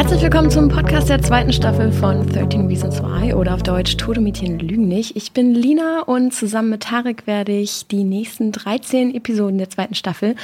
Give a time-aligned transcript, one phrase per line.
[0.00, 4.22] Herzlich willkommen zum Podcast der zweiten Staffel von 13 Reasons Why oder auf Deutsch Tote
[4.22, 5.14] Mädchen lügen nicht.
[5.14, 9.94] Ich bin Lina und zusammen mit Tarek werde ich die nächsten 13 Episoden der zweiten
[9.94, 10.36] Staffel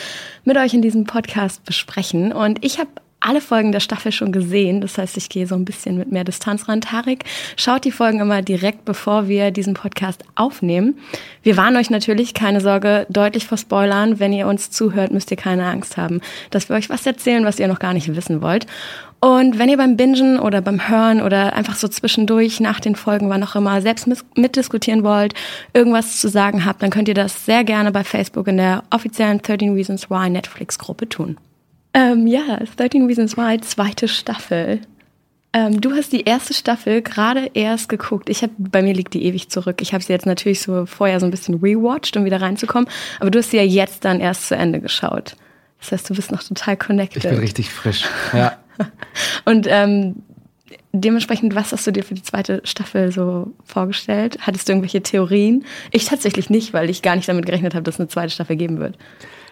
[0.45, 2.35] mit euch in diesem Podcast besprechen.
[2.35, 2.91] Und ich habe
[3.21, 4.81] alle Folgen der Staffel schon gesehen.
[4.83, 6.81] Das heißt, ich gehe so ein bisschen mit mehr Distanz ran.
[6.81, 7.25] Tarek
[7.57, 10.99] schaut die Folgen immer direkt, bevor wir diesen Podcast aufnehmen.
[11.43, 14.21] Wir warnen euch natürlich, keine Sorge, deutlich vor Spoilern.
[14.21, 16.21] Wenn ihr uns zuhört, müsst ihr keine Angst haben,
[16.51, 18.67] dass wir euch was erzählen, was ihr noch gar nicht wissen wollt.
[19.21, 23.31] Und wenn ihr beim Bingen oder beim Hören oder einfach so zwischendurch nach den Folgen,
[23.31, 25.35] wann auch immer, selbst mitdiskutieren wollt,
[25.73, 29.41] irgendwas zu sagen habt, dann könnt ihr das sehr gerne bei Facebook in der offiziellen
[29.41, 31.39] 13 Reasons Why Netflix Gruppe tun.
[31.95, 34.81] Ähm, ja, 13 Reasons Why, zweite Staffel.
[35.55, 38.29] Ähm, du hast die erste Staffel gerade erst geguckt.
[38.29, 39.81] Ich habe bei mir liegt die ewig zurück.
[39.81, 42.87] Ich habe sie jetzt natürlich so vorher so ein bisschen rewatcht, um wieder reinzukommen.
[43.19, 45.37] Aber du hast sie ja jetzt dann erst zu Ende geschaut.
[45.81, 47.25] Das heißt, du bist noch total connected.
[47.25, 48.05] Ich bin richtig frisch.
[48.35, 48.59] Ja.
[49.45, 50.17] Und ähm,
[50.93, 54.39] dementsprechend, was hast du dir für die zweite Staffel so vorgestellt?
[54.41, 55.65] Hattest du irgendwelche Theorien?
[55.91, 58.57] Ich tatsächlich nicht, weil ich gar nicht damit gerechnet habe, dass es eine zweite Staffel
[58.57, 58.97] geben wird.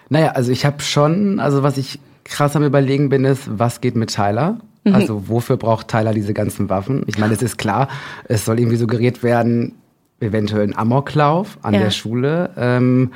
[0.08, 3.96] Naja, also ich habe schon, also was ich krass am überlegen bin, ist, was geht
[3.96, 4.58] mit Tyler?
[4.84, 4.94] Mhm.
[4.94, 7.04] Also wofür braucht Tyler diese ganzen Waffen?
[7.06, 7.88] Ich meine, es ist klar,
[8.28, 9.74] es soll irgendwie suggeriert werden,
[10.20, 11.80] eventuell ein Amoklauf an ja.
[11.80, 12.50] der Schule.
[12.56, 13.12] Ähm,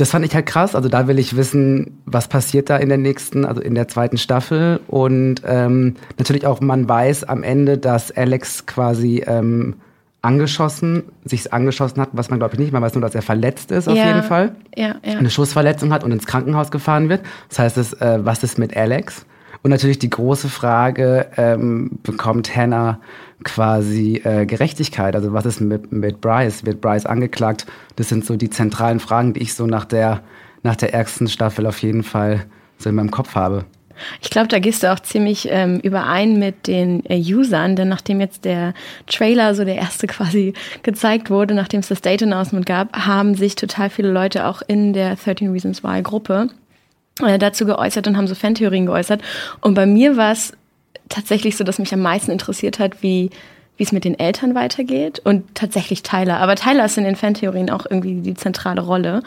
[0.00, 0.74] das fand ich halt krass.
[0.74, 4.16] Also da will ich wissen, was passiert da in der nächsten, also in der zweiten
[4.16, 4.80] Staffel.
[4.88, 9.74] Und ähm, natürlich auch, man weiß am Ende, dass Alex quasi ähm,
[10.22, 13.70] angeschossen, sich angeschossen hat, was man glaube ich nicht, man weiß nur, dass er verletzt
[13.72, 14.54] ist auf ja, jeden Fall.
[14.74, 15.18] Ja, ja.
[15.18, 17.20] Eine Schussverletzung hat und ins Krankenhaus gefahren wird.
[17.48, 19.26] Das heißt, es, äh, was ist mit Alex?
[19.62, 22.98] Und natürlich die große Frage, ähm, bekommt Hannah
[23.44, 25.14] quasi äh, Gerechtigkeit?
[25.14, 26.64] Also was ist mit, mit Bryce?
[26.64, 27.66] Wird Bryce angeklagt?
[27.96, 30.22] Das sind so die zentralen Fragen, die ich so nach der,
[30.62, 32.46] nach der ersten Staffel auf jeden Fall
[32.78, 33.64] so in meinem Kopf habe.
[34.20, 38.20] Ich glaube, da gehst du auch ziemlich ähm, überein mit den äh, Usern, denn nachdem
[38.20, 38.74] jetzt der
[39.06, 43.56] Trailer, so der erste quasi gezeigt wurde, nachdem es das Date Announcement gab, haben sich
[43.56, 46.48] total viele Leute auch in der 13 Reasons Why Gruppe
[47.22, 49.22] äh, dazu geäußert und haben so Fantheorien geäußert.
[49.60, 50.52] Und bei mir war es
[51.10, 53.30] tatsächlich so, dass mich am meisten interessiert hat, wie
[53.80, 56.36] wie es mit den Eltern weitergeht und tatsächlich Tyler.
[56.40, 59.22] Aber Tyler ist in den Fantheorien auch irgendwie die zentrale Rolle.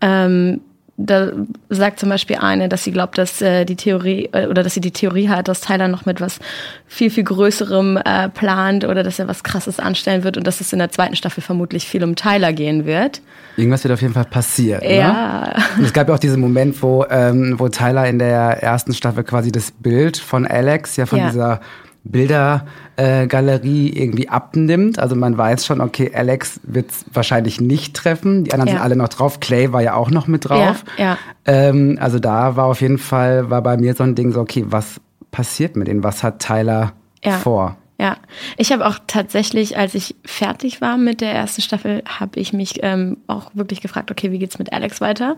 [0.00, 0.60] Ähm,
[0.98, 1.32] da
[1.70, 4.80] sagt zum Beispiel eine, dass sie glaubt, dass äh, die Theorie äh, oder dass sie
[4.80, 6.38] die Theorie hat, dass Tyler noch mit was
[6.86, 10.72] viel, viel Größerem äh, plant oder dass er was krasses anstellen wird und dass es
[10.72, 13.22] in der zweiten Staffel vermutlich viel um Tyler gehen wird.
[13.56, 14.82] Irgendwas wird auf jeden Fall passieren.
[14.82, 15.54] Ja.
[15.56, 15.64] Ne?
[15.78, 19.24] Und es gab ja auch diesen Moment, wo, ähm, wo Tyler in der ersten Staffel
[19.24, 21.30] quasi das Bild von Alex, ja von ja.
[21.30, 21.60] dieser
[22.04, 24.98] Bildergalerie äh, irgendwie abnimmt.
[24.98, 28.44] Also man weiß schon, okay, Alex wird es wahrscheinlich nicht treffen.
[28.44, 28.74] Die anderen ja.
[28.74, 29.40] sind alle noch drauf.
[29.40, 30.84] Clay war ja auch noch mit drauf.
[30.96, 31.18] Ja, ja.
[31.44, 34.64] Ähm, also da war auf jeden Fall, war bei mir so ein Ding so, okay,
[34.68, 36.02] was passiert mit denen?
[36.02, 36.92] Was hat Tyler
[37.42, 37.76] vor?
[38.02, 38.16] Ja,
[38.56, 42.80] ich habe auch tatsächlich, als ich fertig war mit der ersten Staffel, habe ich mich
[42.82, 45.36] ähm, auch wirklich gefragt, okay, wie geht's mit Alex weiter?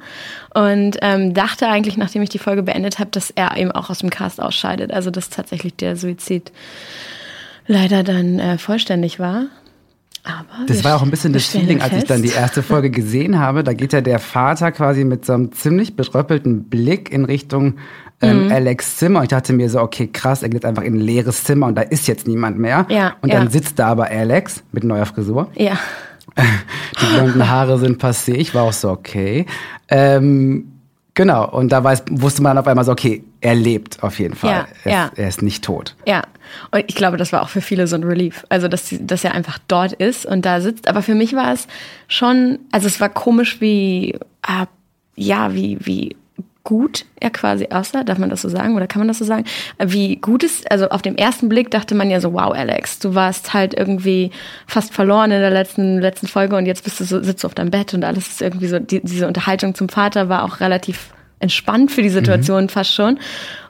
[0.55, 3.99] Und ähm, dachte eigentlich, nachdem ich die Folge beendet habe, dass er eben auch aus
[3.99, 4.95] dem Cast ausscheidet.
[4.95, 6.53] Also dass tatsächlich der Suizid
[7.67, 9.49] leider dann äh, vollständig war.
[10.23, 13.39] Aber das war auch ein bisschen das Feeling, als ich dann die erste Folge gesehen
[13.39, 13.63] habe.
[13.63, 17.75] Da geht ja der Vater quasi mit so einem ziemlich beröppelten Blick in Richtung
[18.25, 18.53] ähm, mhm.
[18.53, 19.23] Alex Zimmer.
[19.23, 21.83] Ich dachte mir so, okay, krass, er geht einfach in ein leeres Zimmer und da
[21.83, 22.87] ist jetzt niemand mehr.
[22.89, 23.51] Ja, und dann ja.
[23.51, 25.49] sitzt da aber Alex mit neuer Frisur.
[25.55, 25.79] Ja.
[27.01, 28.35] Die blonden Haare sind passé.
[28.35, 29.47] Ich war auch so, okay.
[29.89, 30.73] Ähm,
[31.15, 34.51] genau, und da weiß, wusste man auf einmal so, okay, er lebt auf jeden Fall.
[34.51, 35.05] Ja, er, ja.
[35.07, 35.95] Ist, er ist nicht tot.
[36.07, 36.23] Ja,
[36.71, 38.45] und ich glaube, das war auch für viele so ein Relief.
[38.49, 40.89] Also, dass, dass er einfach dort ist und da sitzt.
[40.89, 41.67] Aber für mich war es
[42.09, 44.67] schon, also es war komisch, wie, äh,
[45.17, 46.17] ja, wie, wie
[46.65, 49.45] gut er quasi aussah, darf man das so sagen oder kann man das so sagen?
[49.79, 53.15] Wie gut ist, also auf dem ersten Blick dachte man ja so, wow, Alex, du
[53.15, 54.31] warst halt irgendwie
[54.67, 57.55] fast verloren in der letzten, letzten Folge und jetzt bist du so, sitzt du auf
[57.55, 61.13] deinem Bett und alles ist irgendwie so, die, diese Unterhaltung zum Vater war auch relativ
[61.39, 62.69] entspannt für die Situation mhm.
[62.71, 63.19] fast schon.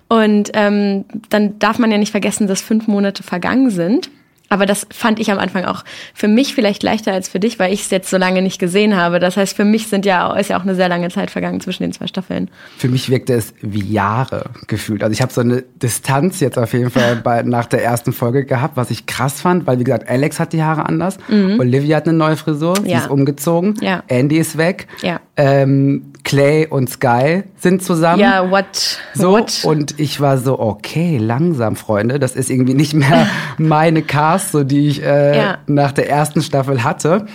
[0.09, 4.11] Und ähm, dann darf man ja nicht vergessen, dass fünf Monate vergangen sind.
[4.51, 7.73] Aber das fand ich am Anfang auch für mich vielleicht leichter als für dich, weil
[7.73, 9.19] ich es jetzt so lange nicht gesehen habe.
[9.19, 11.83] Das heißt, für mich sind ja, ist ja auch eine sehr lange Zeit vergangen zwischen
[11.83, 12.51] den zwei Staffeln.
[12.77, 15.03] Für mich wirkte es wie Jahre gefühlt.
[15.03, 18.45] Also ich habe so eine Distanz jetzt auf jeden Fall bei, nach der ersten Folge
[18.45, 21.59] gehabt, was ich krass fand, weil wie gesagt, Alex hat die Haare anders, mhm.
[21.59, 22.99] Olivia hat eine neue Frisur, sie ja.
[22.99, 24.03] ist umgezogen, ja.
[24.09, 24.87] Andy ist weg.
[25.03, 25.21] Ja.
[25.37, 28.21] Ähm, Clay und Sky sind zusammen.
[28.21, 28.99] Ja, what?
[29.13, 29.61] So, what?
[29.65, 34.65] und ich war so, okay, langsam, Freunde, das ist irgendwie nicht mehr meine Cast, so
[34.65, 35.59] die ich äh, ja.
[35.67, 37.27] nach der ersten Staffel hatte.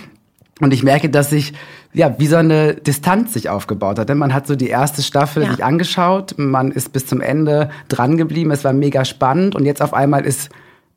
[0.60, 1.54] Und ich merke, dass ich
[1.92, 4.08] ja, wie so eine Distanz sich aufgebaut hat.
[4.08, 5.50] Denn man hat so die erste Staffel ja.
[5.50, 9.82] sich angeschaut, man ist bis zum Ende dran geblieben, es war mega spannend und jetzt
[9.82, 10.50] auf einmal ist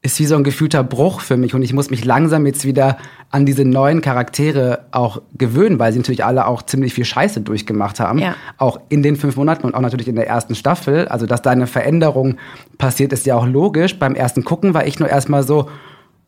[0.06, 2.98] ist wie so ein gefühlter Bruch für mich und ich muss mich langsam jetzt wieder
[3.30, 8.02] an diese neuen Charaktere auch gewöhnen, weil sie natürlich alle auch ziemlich viel Scheiße durchgemacht
[8.02, 8.20] haben.
[8.20, 8.36] Ja.
[8.58, 11.08] Auch in den fünf Monaten und auch natürlich in der ersten Staffel.
[11.08, 12.36] Also, dass da eine Veränderung
[12.78, 13.98] passiert, ist ja auch logisch.
[13.98, 15.70] Beim ersten Gucken war ich nur erstmal so,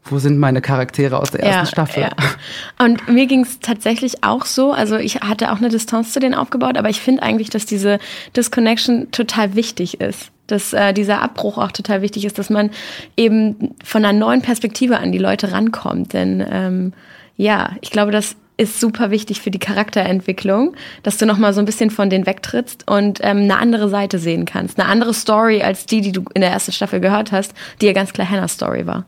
[0.06, 2.04] wo sind meine Charaktere aus der ersten ja, Staffel?
[2.04, 2.86] Ja.
[2.86, 4.72] Und mir ging es tatsächlich auch so.
[4.72, 8.00] Also ich hatte auch eine Distanz zu denen aufgebaut, aber ich finde eigentlich, dass diese
[8.36, 10.32] Disconnection total wichtig ist.
[10.48, 12.70] Dass äh, dieser Abbruch auch total wichtig ist, dass man
[13.18, 16.14] eben von einer neuen Perspektive an die Leute rankommt.
[16.14, 16.94] Denn ähm,
[17.36, 21.66] ja, ich glaube, das ist super wichtig für die Charakterentwicklung, dass du nochmal so ein
[21.66, 24.80] bisschen von denen wegtrittst und ähm, eine andere Seite sehen kannst.
[24.80, 27.94] Eine andere Story als die, die du in der ersten Staffel gehört hast, die ja
[27.94, 29.06] ganz klar Hannah's Story war.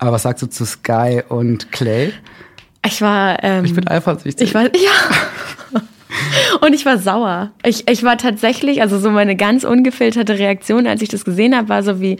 [0.00, 2.12] Aber was sagst du zu Sky und Clay?
[2.84, 3.42] Ich war.
[3.44, 4.48] Ähm, ich bin eifersüchtig.
[4.48, 5.80] Ich war, ja.
[6.60, 7.50] Und ich war sauer.
[7.62, 11.68] Ich, ich war tatsächlich, also so meine ganz ungefilterte Reaktion, als ich das gesehen habe,
[11.68, 12.18] war so wie,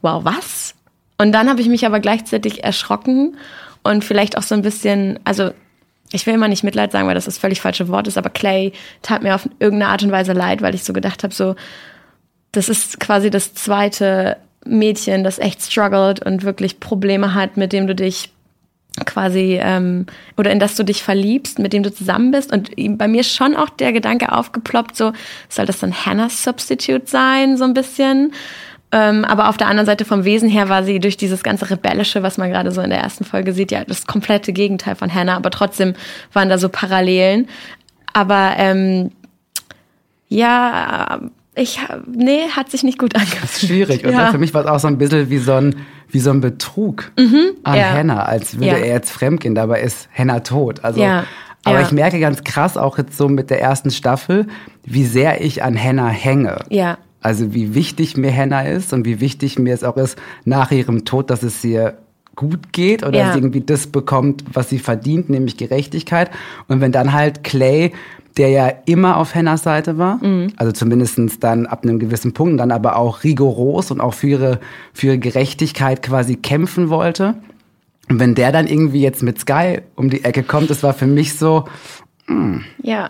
[0.00, 0.74] wow, was?
[1.18, 3.36] Und dann habe ich mich aber gleichzeitig erschrocken
[3.82, 5.50] und vielleicht auch so ein bisschen, also
[6.12, 8.72] ich will immer nicht Mitleid sagen, weil das das völlig falsche Wort ist, aber Clay
[9.02, 11.56] tat mir auf irgendeine Art und Weise leid, weil ich so gedacht habe, so,
[12.52, 17.86] das ist quasi das zweite Mädchen, das echt struggelt und wirklich Probleme hat, mit dem
[17.86, 18.30] du dich
[19.04, 20.06] quasi ähm,
[20.36, 22.52] oder in das du dich verliebst, mit dem du zusammen bist.
[22.52, 25.12] Und bei mir schon auch der Gedanke aufgeploppt, so
[25.48, 28.32] soll das dann Hannah's Substitute sein, so ein bisschen.
[28.90, 32.22] Ähm, aber auf der anderen Seite vom Wesen her war sie durch dieses ganze Rebellische,
[32.22, 35.36] was man gerade so in der ersten Folge sieht, ja das komplette Gegenteil von Hannah.
[35.36, 35.94] Aber trotzdem
[36.32, 37.48] waren da so Parallelen.
[38.14, 39.10] Aber ähm,
[40.28, 41.20] ja,
[41.58, 43.42] ich, nee, hat sich nicht gut angefühlt.
[43.42, 44.04] Das ist schwierig.
[44.04, 44.30] Und ja.
[44.30, 45.76] für mich war es auch so ein bisschen wie so ein,
[46.08, 47.94] wie so ein Betrug mhm, an ja.
[47.94, 48.76] Henna, als würde ja.
[48.76, 49.54] er jetzt fremdgehen.
[49.54, 50.84] Dabei ist Henna tot.
[50.84, 51.24] Also, ja.
[51.64, 54.46] aber ich merke ganz krass auch jetzt so mit der ersten Staffel,
[54.84, 56.58] wie sehr ich an Henna hänge.
[56.70, 56.98] Ja.
[57.20, 61.04] Also wie wichtig mir Henna ist und wie wichtig mir es auch ist, nach ihrem
[61.04, 61.98] Tod, dass es ihr
[62.36, 63.32] gut geht oder ja.
[63.32, 66.30] sie irgendwie das bekommt, was sie verdient, nämlich Gerechtigkeit.
[66.68, 67.92] Und wenn dann halt Clay
[68.38, 70.52] der ja immer auf Hennas Seite war, mhm.
[70.56, 74.60] also zumindestens dann ab einem gewissen Punkt, dann aber auch rigoros und auch für ihre,
[74.94, 77.34] für ihre Gerechtigkeit quasi kämpfen wollte.
[78.08, 81.06] Und wenn der dann irgendwie jetzt mit Sky um die Ecke kommt, das war für
[81.06, 81.64] mich so.
[82.26, 82.36] Mh.
[82.36, 82.64] Mm.
[82.82, 83.08] Ja,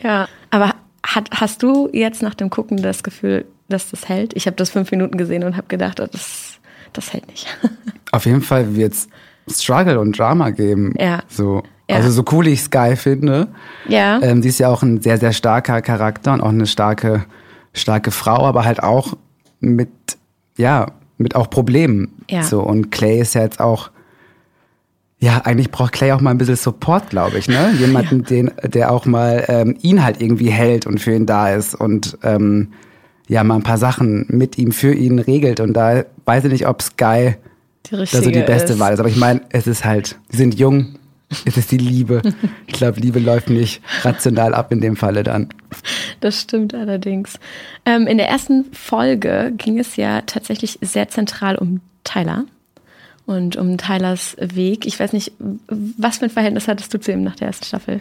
[0.00, 0.28] ja.
[0.50, 0.74] Aber
[1.04, 4.34] hat, hast du jetzt nach dem Gucken das Gefühl, dass das hält?
[4.36, 6.60] Ich habe das fünf Minuten gesehen und habe gedacht, das,
[6.92, 7.46] das hält nicht.
[8.12, 9.08] Auf jeden Fall wird es
[9.50, 10.94] Struggle und Drama geben.
[10.98, 11.22] Ja.
[11.28, 11.62] So.
[11.88, 11.96] Ja.
[11.96, 13.48] Also so cool ich Sky finde.
[13.86, 14.20] Ja.
[14.22, 17.24] Ähm, sie ist ja auch ein sehr, sehr starker Charakter und auch eine starke,
[17.72, 19.16] starke Frau, aber halt auch
[19.60, 19.88] mit,
[20.56, 22.12] ja, mit auch Problemen.
[22.28, 22.42] Ja.
[22.42, 23.90] So, und Clay ist ja jetzt auch,
[25.18, 27.72] ja, eigentlich braucht Clay auch mal ein bisschen Support, glaube ich, ne?
[27.78, 28.26] Jemanden, ja.
[28.26, 32.18] den, der auch mal ähm, ihn halt irgendwie hält und für ihn da ist und
[32.22, 32.68] ähm,
[33.28, 35.60] ja, mal ein paar Sachen mit ihm, für ihn regelt.
[35.60, 37.34] Und da weiß ich nicht, ob Sky
[37.90, 38.78] die, da so die beste ist.
[38.78, 39.00] Wahl ist.
[39.00, 40.97] Aber ich meine, es ist halt, die sind jung,
[41.44, 42.22] es ist die Liebe.
[42.66, 45.48] Ich glaube, Liebe läuft nicht rational ab in dem Falle dann.
[46.20, 47.38] Das stimmt allerdings.
[47.84, 52.44] Ähm, in der ersten Folge ging es ja tatsächlich sehr zentral um Tyler
[53.26, 54.86] und um Tylers Weg.
[54.86, 55.32] Ich weiß nicht,
[55.68, 58.00] was für ein Verhältnis hattest du zu ihm nach der ersten Staffel?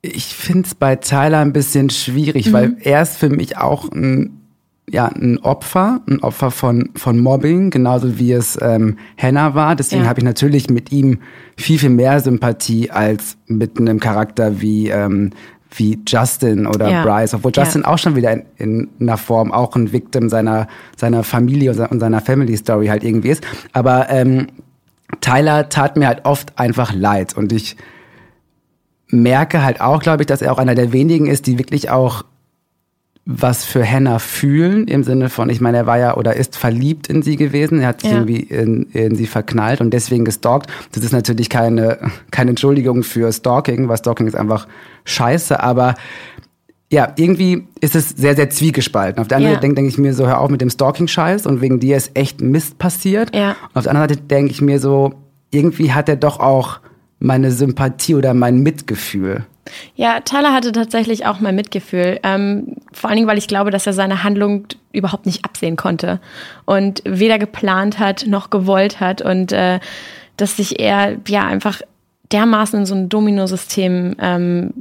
[0.00, 2.52] Ich finde es bei Tyler ein bisschen schwierig, mhm.
[2.52, 4.47] weil er ist für mich auch ein
[4.90, 9.76] ja, ein Opfer, ein Opfer von, von Mobbing, genauso wie es ähm, Hannah war.
[9.76, 10.08] Deswegen ja.
[10.08, 11.18] habe ich natürlich mit ihm
[11.56, 15.30] viel, viel mehr Sympathie als mit einem Charakter wie, ähm,
[15.70, 17.02] wie Justin oder ja.
[17.02, 17.88] Bryce, obwohl Justin ja.
[17.88, 22.20] auch schon wieder in, in einer Form auch ein Victim seiner, seiner Familie und seiner
[22.20, 23.46] Family Story halt irgendwie ist.
[23.72, 24.48] Aber ähm,
[25.20, 27.76] Tyler tat mir halt oft einfach leid und ich
[29.10, 32.24] merke halt auch, glaube ich, dass er auch einer der wenigen ist, die wirklich auch
[33.30, 37.08] was für Hannah fühlen, im Sinne von, ich meine, er war ja oder ist verliebt
[37.08, 38.16] in sie gewesen, er hat sich ja.
[38.16, 40.70] irgendwie in, in sie verknallt und deswegen gestalkt.
[40.92, 41.98] Das ist natürlich keine,
[42.30, 44.66] keine Entschuldigung für Stalking, weil Stalking ist einfach
[45.04, 45.94] scheiße, aber
[46.90, 49.20] ja, irgendwie ist es sehr, sehr zwiegespalten.
[49.20, 49.56] Auf der anderen ja.
[49.56, 52.12] Seite denke denk ich mir so, hör auf mit dem Stalking-Scheiß und wegen dir ist
[52.16, 53.36] echt Mist passiert.
[53.36, 53.50] Ja.
[53.50, 55.12] Und auf der anderen Seite denke ich mir so,
[55.50, 56.80] irgendwie hat er doch auch
[57.18, 59.44] meine Sympathie oder mein Mitgefühl.
[59.96, 62.18] Ja, Tyler hatte tatsächlich auch mein Mitgefühl.
[62.22, 66.20] Ähm, vor allen Dingen, weil ich glaube, dass er seine Handlung überhaupt nicht absehen konnte
[66.64, 69.80] und weder geplant hat noch gewollt hat und äh,
[70.36, 71.82] dass sich er ja einfach
[72.32, 74.72] dermaßen in so ein Dominosystem ähm,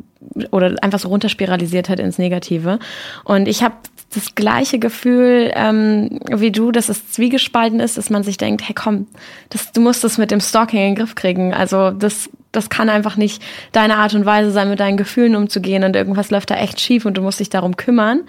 [0.51, 2.79] oder einfach so runterspiralisiert hat ins Negative.
[3.23, 3.75] Und ich habe
[4.17, 8.73] das gleiche Gefühl ähm, wie du, dass es zwiegespalten ist, dass man sich denkt, hey
[8.73, 9.07] komm,
[9.49, 11.53] das, du musst das mit dem Stalking in den Griff kriegen.
[11.53, 15.83] Also das, das kann einfach nicht deine Art und Weise sein, mit deinen Gefühlen umzugehen
[15.83, 18.21] und irgendwas läuft da echt schief und du musst dich darum kümmern.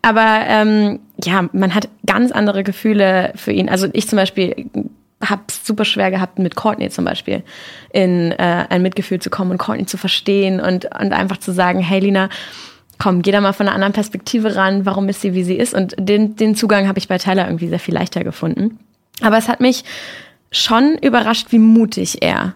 [0.00, 3.68] Aber ähm, ja, man hat ganz andere Gefühle für ihn.
[3.68, 4.70] Also ich zum Beispiel
[5.22, 7.42] habe es super schwer gehabt, mit Courtney zum Beispiel
[7.90, 11.80] in äh, ein Mitgefühl zu kommen und Courtney zu verstehen und, und einfach zu sagen,
[11.80, 12.28] hey Lina,
[12.98, 15.74] komm, geh da mal von einer anderen Perspektive ran, warum ist sie, wie sie ist.
[15.74, 18.78] Und den, den Zugang habe ich bei Tyler irgendwie sehr viel leichter gefunden.
[19.20, 19.84] Aber es hat mich
[20.50, 22.54] schon überrascht, wie mutig er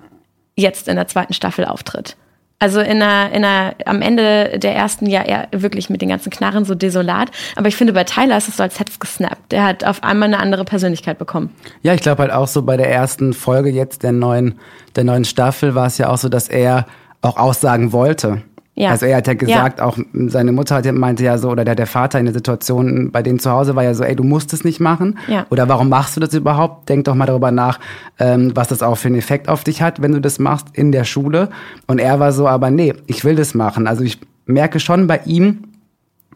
[0.56, 2.16] jetzt in der zweiten Staffel auftritt.
[2.62, 6.28] Also in einer, in einer, am Ende der ersten ja eher wirklich mit den ganzen
[6.28, 7.30] Knarren so desolat.
[7.56, 9.50] Aber ich finde, bei Tyler ist es so, als hätte es gesnappt.
[9.50, 11.54] Der hat auf einmal eine andere Persönlichkeit bekommen.
[11.82, 14.58] Ja, ich glaube halt auch so bei der ersten Folge jetzt der neuen,
[14.94, 16.86] der neuen Staffel war es ja auch so, dass er
[17.22, 18.42] auch aussagen wollte.
[18.80, 18.90] Ja.
[18.90, 19.84] Also er hat ja gesagt, ja.
[19.84, 23.22] auch seine Mutter hat, meinte ja so, oder der, der Vater in der Situation bei
[23.22, 25.18] denen zu Hause war ja so, ey, du musst es nicht machen.
[25.28, 25.46] Ja.
[25.50, 26.88] Oder warum machst du das überhaupt?
[26.88, 27.78] Denk doch mal darüber nach,
[28.18, 30.92] ähm, was das auch für einen Effekt auf dich hat, wenn du das machst in
[30.92, 31.50] der Schule.
[31.86, 33.86] Und er war so, aber nee, ich will das machen.
[33.86, 35.64] Also ich merke schon bei ihm,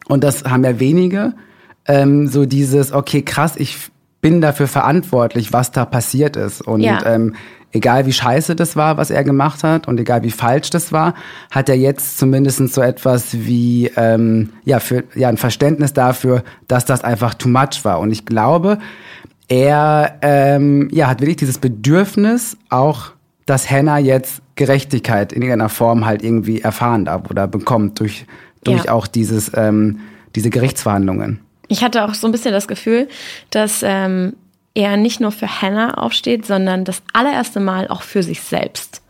[0.07, 1.33] und das haben ja wenige,
[1.87, 6.61] ähm, so dieses, okay, krass, ich bin dafür verantwortlich, was da passiert ist.
[6.61, 7.05] Und ja.
[7.07, 7.35] ähm,
[7.75, 11.15] egal wie scheiße das war, was er gemacht hat und egal wie falsch das war,
[11.51, 16.87] hat er jetzt zumindest so etwas wie ähm, ja für ja ein Verständnis dafür, dass
[16.87, 18.01] das einfach too much war.
[18.01, 18.79] Und ich glaube,
[19.49, 23.11] er ähm, ja hat wirklich dieses Bedürfnis auch,
[23.45, 28.25] dass Hannah jetzt Gerechtigkeit in irgendeiner Form halt irgendwie erfahren darf oder bekommt durch
[28.63, 28.93] durch ja.
[28.93, 30.01] auch dieses ähm,
[30.37, 31.41] diese Gerichtsverhandlungen.
[31.67, 33.09] Ich hatte auch so ein bisschen das Gefühl,
[33.51, 34.35] dass ähm,
[34.75, 39.01] er nicht nur für Hannah aufsteht, sondern das allererste Mal auch für sich selbst.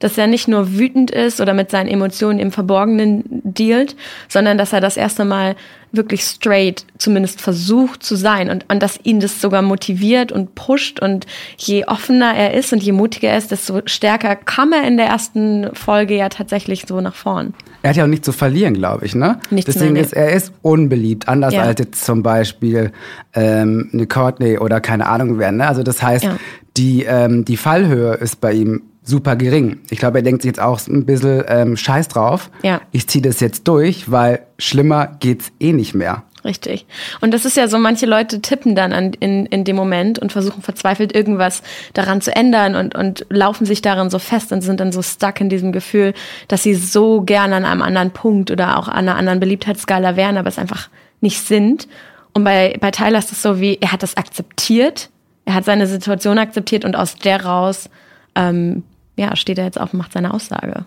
[0.00, 3.94] Dass er nicht nur wütend ist oder mit seinen Emotionen im Verborgenen dealt,
[4.28, 5.54] sondern dass er das erste Mal
[5.92, 11.00] wirklich straight zumindest versucht zu sein und, und dass ihn das sogar motiviert und pusht
[11.00, 14.96] und je offener er ist und je mutiger er ist, desto stärker kam er in
[14.96, 17.54] der ersten Folge ja tatsächlich so nach vorn.
[17.84, 19.38] Er hat ja auch nichts zu verlieren, glaube ich, ne?
[19.50, 20.06] Nichts Deswegen mehr, nee.
[20.06, 21.64] ist er ist unbeliebt, anders ja.
[21.64, 22.92] als jetzt zum Beispiel
[23.34, 25.52] ähm, eine Courtney oder keine Ahnung wer.
[25.52, 25.68] Ne?
[25.68, 26.36] Also das heißt, ja.
[26.78, 29.80] die ähm, die Fallhöhe ist bei ihm super gering.
[29.90, 32.50] Ich glaube, er denkt sich jetzt auch ein bisschen ähm, Scheiß drauf.
[32.62, 32.80] Ja.
[32.90, 36.22] Ich ziehe das jetzt durch, weil schlimmer geht's eh nicht mehr.
[36.44, 36.84] Richtig.
[37.22, 40.30] Und das ist ja so, manche Leute tippen dann an, in, in dem Moment und
[40.30, 41.62] versuchen verzweifelt irgendwas
[41.94, 45.40] daran zu ändern und, und laufen sich darin so fest und sind dann so stuck
[45.40, 46.12] in diesem Gefühl,
[46.48, 50.36] dass sie so gerne an einem anderen Punkt oder auch an einer anderen Beliebtheitsskala wären,
[50.36, 50.90] aber es einfach
[51.22, 51.88] nicht sind.
[52.34, 55.08] Und bei, bei Tyler ist es so wie, er hat das akzeptiert,
[55.46, 57.88] er hat seine Situation akzeptiert und aus der raus
[58.34, 58.82] ähm,
[59.16, 60.84] ja, steht er jetzt auf und macht seine Aussage.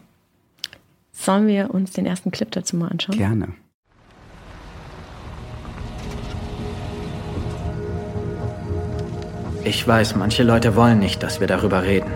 [1.13, 3.17] Sollen wir uns den ersten Clip dazu mal anschauen?
[3.17, 3.47] Gerne.
[9.67, 12.09] Ich weiß, manche Leute wollen nicht, dass wir darüber reden.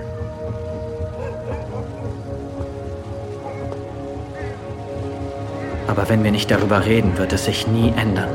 [5.85, 8.29] Aber wenn wir nicht darüber reden, wird es sich nie ändern.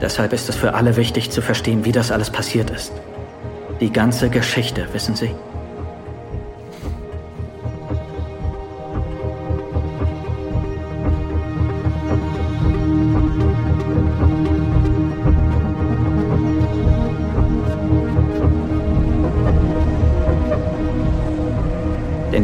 [0.00, 2.92] Deshalb ist es für alle wichtig zu verstehen, wie das alles passiert ist.
[3.80, 5.34] Die ganze Geschichte, wissen Sie?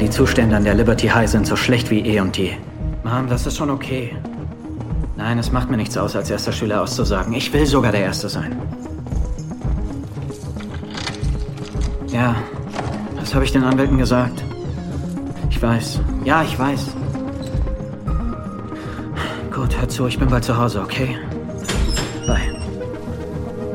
[0.07, 2.53] Die Zustände an der Liberty High sind so schlecht wie eh und je.
[3.03, 4.15] Mom, das ist schon okay.
[5.17, 7.33] Nein, es macht mir nichts aus, als erster Schüler auszusagen.
[7.33, 8.57] Ich will sogar der Erste sein.
[12.07, 12.37] Ja,
[13.19, 14.45] das habe ich den Anwälten gesagt.
[15.51, 15.99] Ich weiß.
[16.25, 16.87] Ja, ich weiß.
[19.53, 21.19] Gut, hör zu, ich bin bald zu Hause, okay?
[22.29, 22.57] Bye.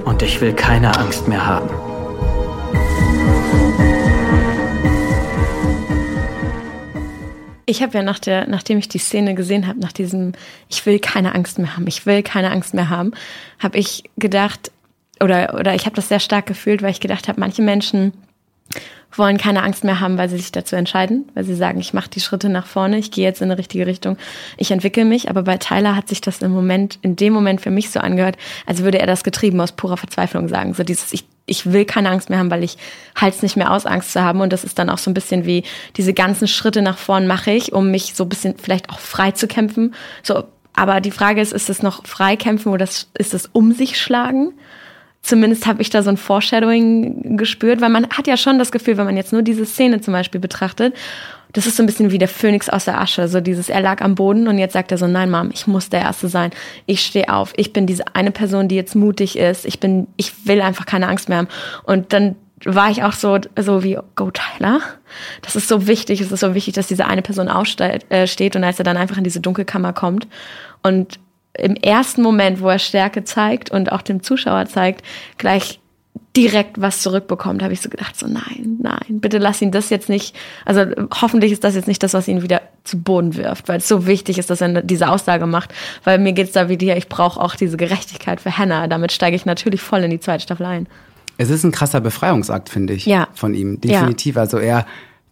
[0.06, 1.91] Und ich will keine Angst mehr haben.
[7.72, 10.34] Ich habe ja nach der, nachdem ich die Szene gesehen habe, nach diesem,
[10.68, 13.14] ich will keine Angst mehr haben, ich will keine Angst mehr haben,
[13.60, 14.74] habe ich gedacht,
[15.22, 18.12] oder, oder ich habe das sehr stark gefühlt, weil ich gedacht habe, manche Menschen
[19.16, 22.10] wollen keine Angst mehr haben, weil sie sich dazu entscheiden, weil sie sagen, ich mache
[22.10, 24.18] die Schritte nach vorne, ich gehe jetzt in eine richtige Richtung,
[24.58, 25.30] ich entwickle mich.
[25.30, 28.36] Aber bei Tyler hat sich das im Moment, in dem Moment für mich so angehört,
[28.66, 30.74] als würde er das getrieben aus purer Verzweiflung sagen.
[30.74, 32.78] So dieses, ich ich will keine Angst mehr haben, weil ich
[33.16, 34.42] halte es nicht mehr aus, Angst zu haben.
[34.42, 35.64] Und das ist dann auch so ein bisschen wie,
[35.98, 39.32] diese ganzen Schritte nach vorn mache ich, um mich so ein bisschen vielleicht auch frei
[39.32, 39.94] zu kämpfen.
[40.24, 44.00] So, aber die Frage ist, ist es noch frei kämpfen oder ist es um sich
[44.00, 44.54] schlagen?
[45.22, 48.98] zumindest habe ich da so ein Foreshadowing gespürt, weil man hat ja schon das Gefühl,
[48.98, 50.96] wenn man jetzt nur diese Szene zum Beispiel betrachtet,
[51.54, 54.02] das ist so ein bisschen wie der Phönix aus der Asche, so dieses, er lag
[54.02, 56.52] am Boden und jetzt sagt er so, nein, Mom, ich muss der Erste sein.
[56.86, 57.54] Ich stehe auf.
[57.58, 59.66] Ich bin diese eine Person, die jetzt mutig ist.
[59.66, 61.48] Ich bin, ich will einfach keine Angst mehr haben.
[61.84, 64.82] Und dann war ich auch so, so wie, go Tyler.
[65.42, 66.22] Das ist so wichtig.
[66.22, 68.06] Es ist so wichtig, dass diese eine Person aufsteht.
[68.10, 70.28] Äh, und als er dann einfach in diese Dunkelkammer kommt
[70.84, 71.20] und
[71.54, 75.04] im ersten Moment, wo er Stärke zeigt und auch dem Zuschauer zeigt,
[75.38, 75.81] gleich
[76.36, 80.08] direkt was zurückbekommt, habe ich so gedacht, so nein, nein, bitte lass ihn das jetzt
[80.08, 80.36] nicht,
[80.66, 80.86] also
[81.20, 84.08] hoffentlich ist das jetzt nicht das, was ihn wieder zu Boden wirft, weil es so
[84.08, 85.74] wichtig ist, dass er diese Aussage macht,
[86.04, 89.36] weil mir geht's da wie dir, ich brauche auch diese Gerechtigkeit für Hannah, damit steige
[89.36, 90.88] ich natürlich voll in die zweite Staffel ein.
[91.38, 93.28] Es ist ein krasser Befreiungsakt, finde ich, ja.
[93.34, 94.42] von ihm, definitiv, ja.
[94.42, 94.86] also er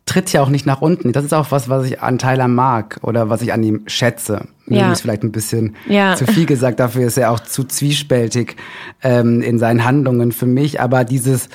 [0.09, 1.11] tritt ja auch nicht nach unten.
[1.11, 4.47] Das ist auch was, was ich an Tyler mag oder was ich an ihm schätze.
[4.65, 4.91] Ja.
[4.91, 6.15] ist vielleicht ein bisschen ja.
[6.15, 8.55] zu viel gesagt, dafür ist er auch zu zwiespältig
[9.03, 10.81] ähm, in seinen Handlungen für mich.
[10.81, 11.49] Aber dieses,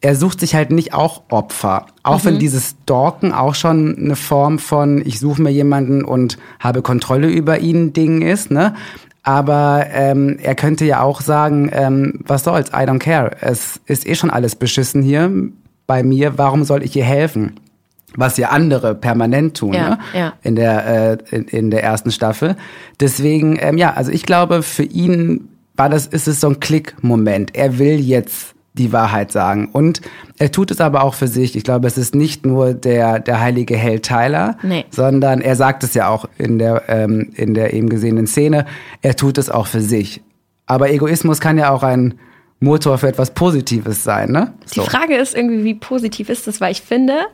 [0.00, 1.86] er sucht sich halt nicht auch Opfer.
[2.02, 2.24] Auch mhm.
[2.26, 7.28] wenn dieses Stalken auch schon eine Form von, ich suche mir jemanden und habe Kontrolle
[7.28, 8.74] über ihn Ding ist, ne?
[9.22, 13.30] Aber ähm, er könnte ja auch sagen, ähm, was soll's, I don't care.
[13.40, 15.32] Es ist eh schon alles beschissen hier
[15.86, 17.54] bei mir, warum soll ich ihr helfen?
[18.16, 19.98] Was ja andere permanent tun ja, ne?
[20.14, 20.32] ja.
[20.42, 22.56] in der äh, in, in der ersten Staffel.
[23.00, 27.54] Deswegen ähm, ja, also ich glaube für ihn war das ist es so ein Klick-Moment.
[27.54, 30.00] Er will jetzt die Wahrheit sagen und
[30.38, 31.54] er tut es aber auch für sich.
[31.54, 34.84] Ich glaube, es ist nicht nur der der heilige Held Tyler, nee.
[34.90, 38.66] sondern er sagt es ja auch in der ähm, in der eben gesehenen Szene.
[39.02, 40.22] Er tut es auch für sich.
[40.66, 42.14] Aber Egoismus kann ja auch ein
[42.60, 44.54] Motor für etwas Positives sein, ne?
[44.64, 44.82] So.
[44.82, 47.26] Die Frage ist irgendwie, wie positiv ist das, weil ich finde,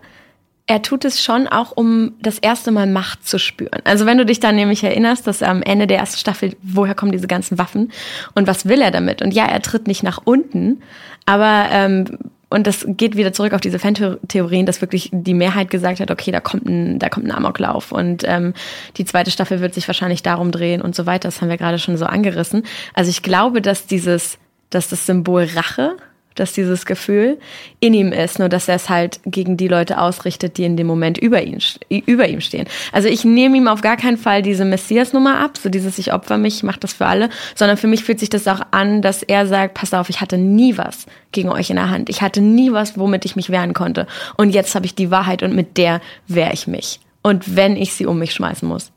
[0.71, 3.81] er tut es schon auch, um das erste Mal Macht zu spüren.
[3.83, 7.11] Also wenn du dich dann nämlich erinnerst, dass am Ende der ersten Staffel, woher kommen
[7.11, 7.91] diese ganzen Waffen
[8.37, 9.21] und was will er damit?
[9.21, 10.81] Und ja, er tritt nicht nach unten,
[11.27, 12.19] aber ähm,
[12.51, 16.31] und das geht wieder zurück auf diese Fantheorien, dass wirklich die Mehrheit gesagt hat, okay,
[16.31, 18.55] da kommt ein, da kommt ein Amoklauf und ähm,
[18.97, 21.27] die zweite Staffel wird sich wahrscheinlich darum drehen und so weiter.
[21.27, 22.63] Das haben wir gerade schon so angerissen.
[22.95, 24.39] Also ich glaube, dass dieses,
[24.71, 25.97] dass das Symbol Rache
[26.41, 27.39] dass dieses Gefühl
[27.79, 30.87] in ihm ist, nur dass er es halt gegen die Leute ausrichtet, die in dem
[30.87, 32.67] Moment über, ihn, über ihm stehen.
[32.93, 36.39] Also ich nehme ihm auf gar keinen Fall diese Messias-Nummer ab, so dieses ich opfer
[36.39, 39.23] mich, ich mache das für alle, sondern für mich fühlt sich das auch an, dass
[39.23, 42.09] er sagt, pass auf, ich hatte nie was gegen euch in der Hand.
[42.09, 44.07] Ich hatte nie was, womit ich mich wehren konnte.
[44.37, 47.01] Und jetzt habe ich die Wahrheit und mit der wehre ich mich.
[47.23, 48.91] Und wenn ich sie um mich schmeißen muss.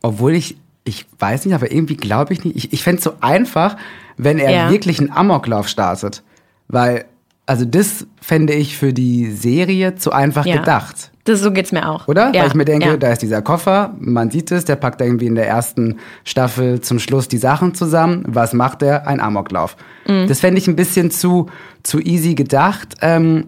[0.00, 3.14] Obwohl ich, ich weiß nicht, aber irgendwie glaube ich nicht, ich, ich fände es so
[3.20, 3.76] einfach,
[4.16, 4.70] wenn er ja.
[4.70, 6.22] wirklich einen Amoklauf startet.
[6.68, 7.04] Weil,
[7.46, 10.56] also das fände ich für die Serie zu einfach ja.
[10.56, 11.10] gedacht.
[11.24, 12.06] Das, so geht's mir auch.
[12.06, 12.32] Oder?
[12.34, 12.42] Ja.
[12.42, 12.96] Weil ich mir denke, ja.
[12.98, 16.98] da ist dieser Koffer, man sieht es, der packt irgendwie in der ersten Staffel zum
[16.98, 18.24] Schluss die Sachen zusammen.
[18.28, 19.06] Was macht er?
[19.06, 19.76] Ein Amoklauf.
[20.06, 20.26] Mhm.
[20.28, 21.46] Das fände ich ein bisschen zu,
[21.82, 22.96] zu easy gedacht.
[23.00, 23.46] Ähm,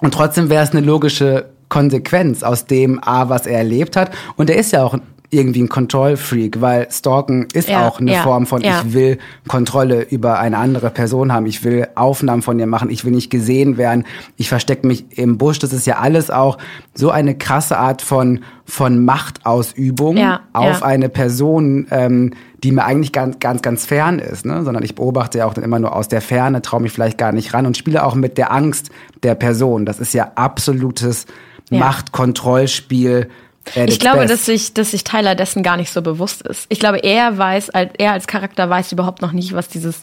[0.00, 4.10] und trotzdem wäre es eine logische Konsequenz aus dem A, was er erlebt hat.
[4.36, 4.98] Und er ist ja auch
[5.34, 8.80] irgendwie ein Kontrollfreak, weil Stalken ist ja, auch eine ja, Form von, ja.
[8.80, 9.18] ich will
[9.48, 13.30] Kontrolle über eine andere Person haben, ich will Aufnahmen von ihr machen, ich will nicht
[13.30, 14.04] gesehen werden,
[14.36, 15.58] ich verstecke mich im Busch.
[15.58, 16.58] Das ist ja alles auch
[16.94, 20.18] so eine krasse Art von, von Machtausübung
[20.52, 24.62] auf eine Person, ähm, die mir eigentlich ganz, ganz, ganz fern ist, ne?
[24.64, 27.32] sondern ich beobachte ja auch dann immer nur aus der Ferne, traue mich vielleicht gar
[27.32, 28.90] nicht ran und spiele auch mit der Angst
[29.22, 29.84] der Person.
[29.84, 31.26] Das ist ja absolutes
[31.70, 33.28] Machtkontrollspiel
[33.74, 36.66] ich glaube, dass sich, dass sich Tyler dessen gar nicht so bewusst ist.
[36.68, 40.02] Ich glaube, er weiß, er als Charakter weiß überhaupt noch nicht, was dieses,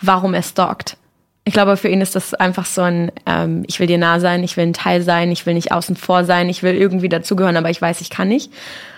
[0.00, 0.96] warum er stalkt.
[1.44, 4.42] Ich glaube, für ihn ist das einfach so ein, ähm, ich will dir nah sein,
[4.42, 7.56] ich will ein Teil sein, ich will nicht außen vor sein, ich will irgendwie dazugehören,
[7.56, 8.52] aber ich weiß, ich kann nicht.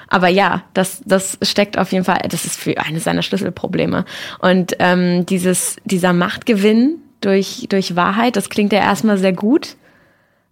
[0.09, 4.07] Aber ja, das, das steckt auf jeden Fall, das ist für eines seiner Schlüsselprobleme.
[4.39, 9.77] Und ähm, dieses, dieser Machtgewinn durch, durch Wahrheit, das klingt ja erstmal sehr gut.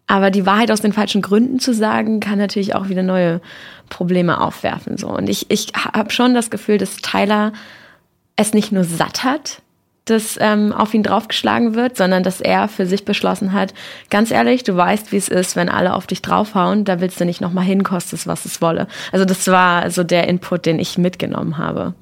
[0.07, 3.41] Aber die Wahrheit aus den falschen Gründen zu sagen, kann natürlich auch wieder neue
[3.89, 4.97] Probleme aufwerfen.
[4.97, 5.09] So.
[5.09, 7.53] Und ich, ich habe schon das Gefühl, dass Tyler
[8.37, 9.63] es nicht nur satt hat,
[10.05, 13.75] dass ähm, auf ihn draufgeschlagen wird, sondern dass er für sich beschlossen hat,
[14.09, 17.25] ganz ehrlich, du weißt, wie es ist, wenn alle auf dich draufhauen, da willst du
[17.25, 18.87] nicht nochmal hin, kostet was es wolle.
[19.11, 21.95] Also das war so der Input, den ich mitgenommen habe.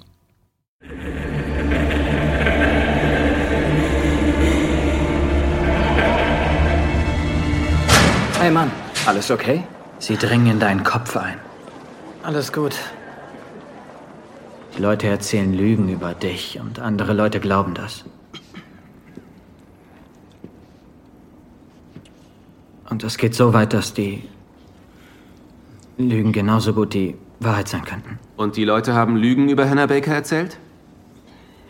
[8.45, 8.71] Hey Mann,
[9.07, 9.65] alles okay?
[9.99, 11.39] Sie dringen in deinen Kopf ein.
[12.23, 12.75] Alles gut.
[14.77, 18.05] Die Leute erzählen Lügen über dich und andere Leute glauben das.
[22.91, 24.29] Und es geht so weit, dass die
[25.97, 28.19] Lügen genauso gut die Wahrheit sein könnten.
[28.37, 30.59] Und die Leute haben Lügen über Hannah Baker erzählt?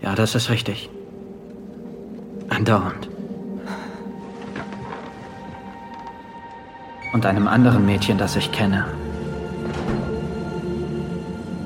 [0.03, 0.91] Ja, das ist richtig.
[2.49, 3.14] Andauernd.
[7.15, 8.87] Und einem anderen Mädchen, das ich kenne,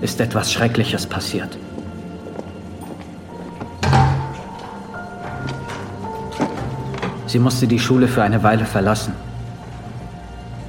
[0.03, 1.57] ist etwas Schreckliches passiert.
[7.27, 9.15] Sie musste die Schule für eine Weile verlassen.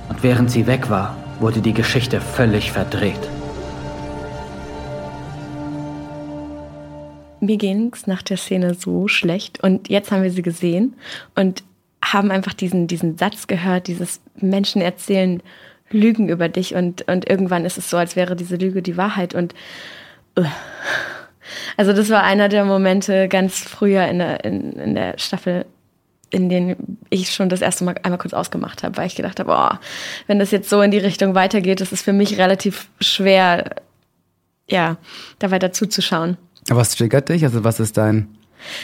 [0.08, 3.30] Und während sie weg war, wurde die Geschichte völlig verdreht.
[7.42, 10.96] Mir ging es nach der Szene so schlecht und jetzt haben wir sie gesehen
[11.36, 11.64] und
[12.14, 15.42] haben einfach diesen, diesen Satz gehört, dieses Menschen erzählen
[15.92, 19.34] Lügen über dich und, und irgendwann ist es so, als wäre diese Lüge die Wahrheit
[19.34, 19.54] und
[20.38, 20.46] uh.
[21.78, 25.66] also das war einer der Momente ganz früher in der, in, in der Staffel,
[26.30, 29.52] in denen ich schon das erste Mal einmal kurz ausgemacht habe, weil ich gedacht habe,
[29.52, 29.78] oh,
[30.28, 33.76] wenn das jetzt so in die Richtung weitergeht, das ist für mich relativ schwer,
[34.70, 34.98] ja,
[35.40, 36.38] da weiter zuzuschauen.
[36.70, 37.44] Was triggert dich?
[37.44, 38.28] Also was ist dein...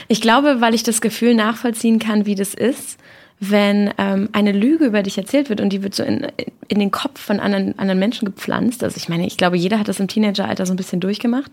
[0.08, 2.98] Ich glaube, weil ich das Gefühl nachvollziehen kann, wie das ist,
[3.40, 6.28] wenn ähm, eine Lüge über dich erzählt wird und die wird so in,
[6.68, 8.84] in den Kopf von anderen, anderen Menschen gepflanzt.
[8.84, 11.52] Also ich meine, ich glaube, jeder hat das im Teenageralter so ein bisschen durchgemacht.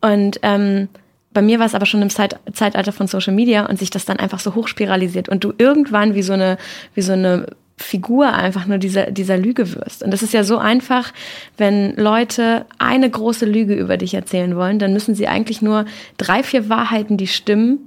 [0.00, 0.88] Und ähm,
[1.32, 4.04] bei mir war es aber schon im Zeit, Zeitalter von Social Media und sich das
[4.04, 6.58] dann einfach so hochspiralisiert und du irgendwann wie so eine,
[6.94, 10.02] wie so eine Figur einfach nur dieser, dieser Lüge wirst.
[10.02, 11.12] Und das ist ja so einfach,
[11.58, 15.84] wenn Leute eine große Lüge über dich erzählen wollen, dann müssen sie eigentlich nur
[16.16, 17.80] drei, vier Wahrheiten, die stimmen,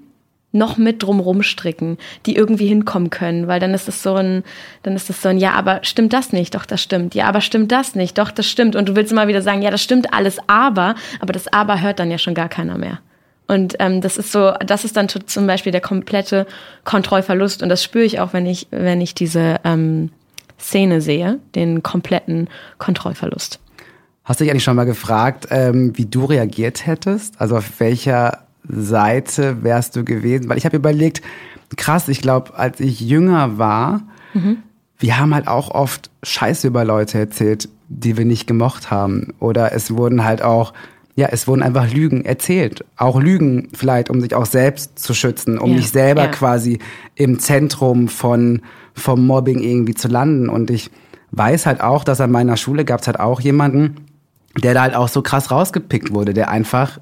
[0.52, 4.44] noch mit drumrum stricken, die irgendwie hinkommen können, weil dann ist das so ein,
[4.84, 6.56] dann ist das so ein, ja, aber stimmt das nicht?
[6.56, 7.14] Doch, das stimmt.
[7.14, 8.18] Ja, aber stimmt das nicht?
[8.18, 8.76] Doch, das stimmt.
[8.76, 12.00] Und du willst immer wieder sagen, ja, das stimmt alles, aber, aber das aber hört
[12.00, 13.00] dann ja schon gar keiner mehr.
[13.48, 16.46] Und ähm, das ist so, das ist dann zum Beispiel der komplette
[16.84, 17.64] Kontrollverlust.
[17.64, 20.12] Und das spüre ich auch, wenn ich, wenn ich diese ähm,
[20.60, 23.60] Szene sehe, den kompletten Kontrollverlust.
[24.24, 27.42] Hast du dich eigentlich schon mal gefragt, ähm, wie du reagiert hättest?
[27.42, 30.50] Also auf welcher Seite wärst du gewesen?
[30.50, 31.22] Weil ich habe überlegt,
[31.76, 34.02] krass, ich glaube, als ich jünger war,
[34.34, 34.58] mhm.
[34.98, 39.34] wir haben halt auch oft Scheiße über Leute erzählt, die wir nicht gemocht haben.
[39.40, 40.74] Oder es wurden halt auch
[41.20, 42.86] ja, es wurden einfach Lügen erzählt.
[42.96, 46.28] Auch Lügen vielleicht, um sich auch selbst zu schützen, um ja, nicht selber ja.
[46.30, 46.80] quasi
[47.16, 48.62] im Zentrum von,
[48.94, 50.48] vom Mobbing irgendwie zu landen.
[50.48, 50.90] Und ich
[51.32, 53.98] weiß halt auch, dass an meiner Schule gab es halt auch jemanden,
[54.64, 57.00] der da halt auch so krass rausgepickt wurde, der einfach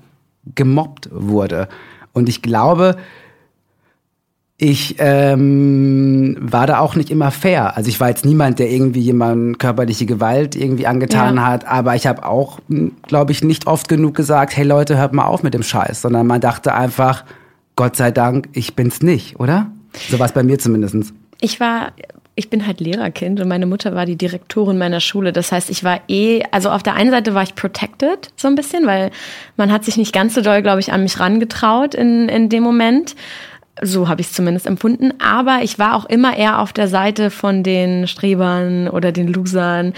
[0.56, 1.68] gemobbt wurde.
[2.14, 2.98] Und ich glaube,
[4.60, 7.78] ich ähm, war da auch nicht immer fair.
[7.78, 11.46] Also ich war jetzt niemand, der irgendwie jemand körperliche Gewalt irgendwie angetan ja.
[11.46, 15.14] hat, aber ich habe auch, hm, glaube ich, nicht oft genug gesagt, hey Leute, hört
[15.14, 17.24] mal auf mit dem Scheiß, sondern man dachte einfach,
[17.76, 19.72] Gott sei Dank, ich bin's nicht, oder?
[20.10, 21.14] So war es bei mir zumindestens.
[21.40, 21.92] Ich war,
[22.38, 25.34] ich bin halt Lehrerkind und meine Mutter war die Direktorin meiner Schule.
[25.34, 28.54] Das heißt, ich war eh, also auf der einen Seite war ich protected so ein
[28.54, 29.10] bisschen, weil
[29.58, 32.62] man hat sich nicht ganz so doll, glaube ich, an mich rangetraut in, in dem
[32.62, 33.16] Moment.
[33.82, 35.14] So habe ich es zumindest empfunden.
[35.20, 39.94] Aber ich war auch immer eher auf der Seite von den Strebern oder den Losern.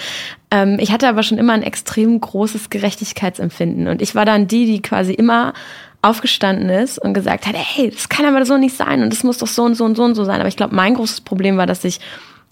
[0.50, 3.90] Ähm, ich hatte aber schon immer ein extrem großes Gerechtigkeitsempfinden.
[3.90, 5.54] Und ich war dann die, die quasi immer
[6.02, 9.38] aufgestanden ist und gesagt hat, hey, das kann aber so nicht sein und das muss
[9.40, 10.40] doch so und so und so und so sein.
[10.40, 12.00] Aber ich glaube, mein großes Problem war, dass ich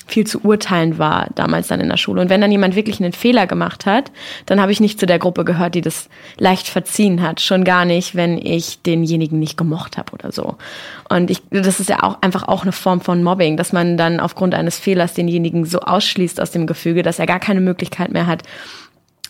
[0.08, 2.22] viel zu urteilen war damals dann in der Schule.
[2.22, 4.12] Und wenn dann jemand wirklich einen Fehler gemacht hat,
[4.46, 7.42] dann habe ich nicht zu der Gruppe gehört, die das leicht verziehen hat.
[7.42, 10.56] Schon gar nicht, wenn ich denjenigen nicht gemocht habe oder so.
[11.10, 14.20] Und ich, das ist ja auch einfach auch eine Form von Mobbing, dass man dann
[14.20, 18.28] aufgrund eines Fehlers denjenigen so ausschließt aus dem Gefüge, dass er gar keine Möglichkeit mehr
[18.28, 18.44] hat,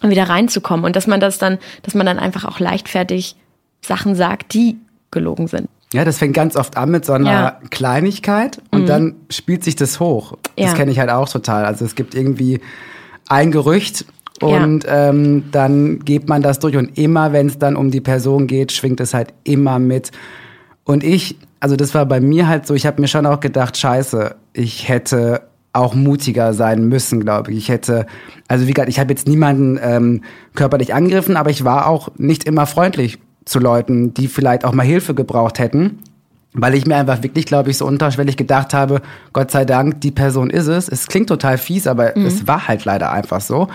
[0.04, 0.86] wieder reinzukommen.
[0.86, 3.36] Und dass man das dann, dass man dann einfach auch leichtfertig
[3.88, 4.78] Sachen sagt, die
[5.12, 5.68] gelogen sind.
[5.94, 7.60] Ja, das fängt ganz oft an mit so einer ja.
[7.70, 8.88] Kleinigkeit und mhm.
[8.88, 10.34] dann spielt sich das hoch.
[10.58, 10.74] Das ja.
[10.74, 11.64] kenne ich halt auch total.
[11.66, 12.60] Also es gibt irgendwie
[13.30, 14.06] ein Gerücht
[14.42, 15.10] und ja.
[15.10, 18.74] ähm, dann geht man das durch und immer, wenn es dann um die Person geht,
[18.74, 20.12] schwingt es halt immer mit.
[20.84, 23.78] Und ich, also das war bei mir halt so, ich habe mir schon auch gedacht,
[23.78, 27.58] scheiße, ich hätte auch mutiger sein müssen, glaube ich.
[27.58, 28.08] Ich hätte,
[28.48, 30.22] also wie gesagt, ich habe jetzt niemanden ähm,
[30.54, 34.86] körperlich angegriffen, aber ich war auch nicht immer freundlich zu Leuten, die vielleicht auch mal
[34.86, 36.00] Hilfe gebraucht hätten.
[36.54, 40.12] Weil ich mir einfach wirklich, glaube ich, so unterschwellig gedacht habe, Gott sei Dank, die
[40.12, 40.88] Person ist es.
[40.90, 42.26] Es klingt total fies, aber mhm.
[42.26, 43.68] es war halt leider einfach so.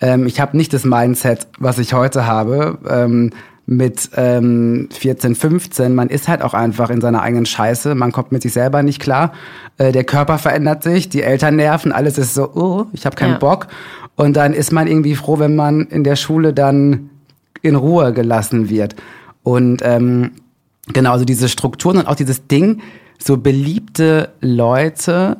[0.00, 2.78] Ähm, ich habe nicht das Mindset, was ich heute habe.
[2.88, 3.30] Ähm,
[3.70, 8.32] mit ähm, 14, 15, man ist halt auch einfach in seiner eigenen Scheiße, man kommt
[8.32, 9.34] mit sich selber nicht klar,
[9.76, 13.32] äh, der Körper verändert sich, die Eltern nerven, alles ist so, oh, ich habe keinen
[13.32, 13.38] ja.
[13.38, 13.66] Bock.
[14.16, 17.10] Und dann ist man irgendwie froh, wenn man in der Schule dann
[17.60, 18.96] in Ruhe gelassen wird.
[19.48, 20.32] Und ähm,
[20.92, 22.82] genau, also diese Strukturen und auch dieses Ding,
[23.18, 25.38] so beliebte Leute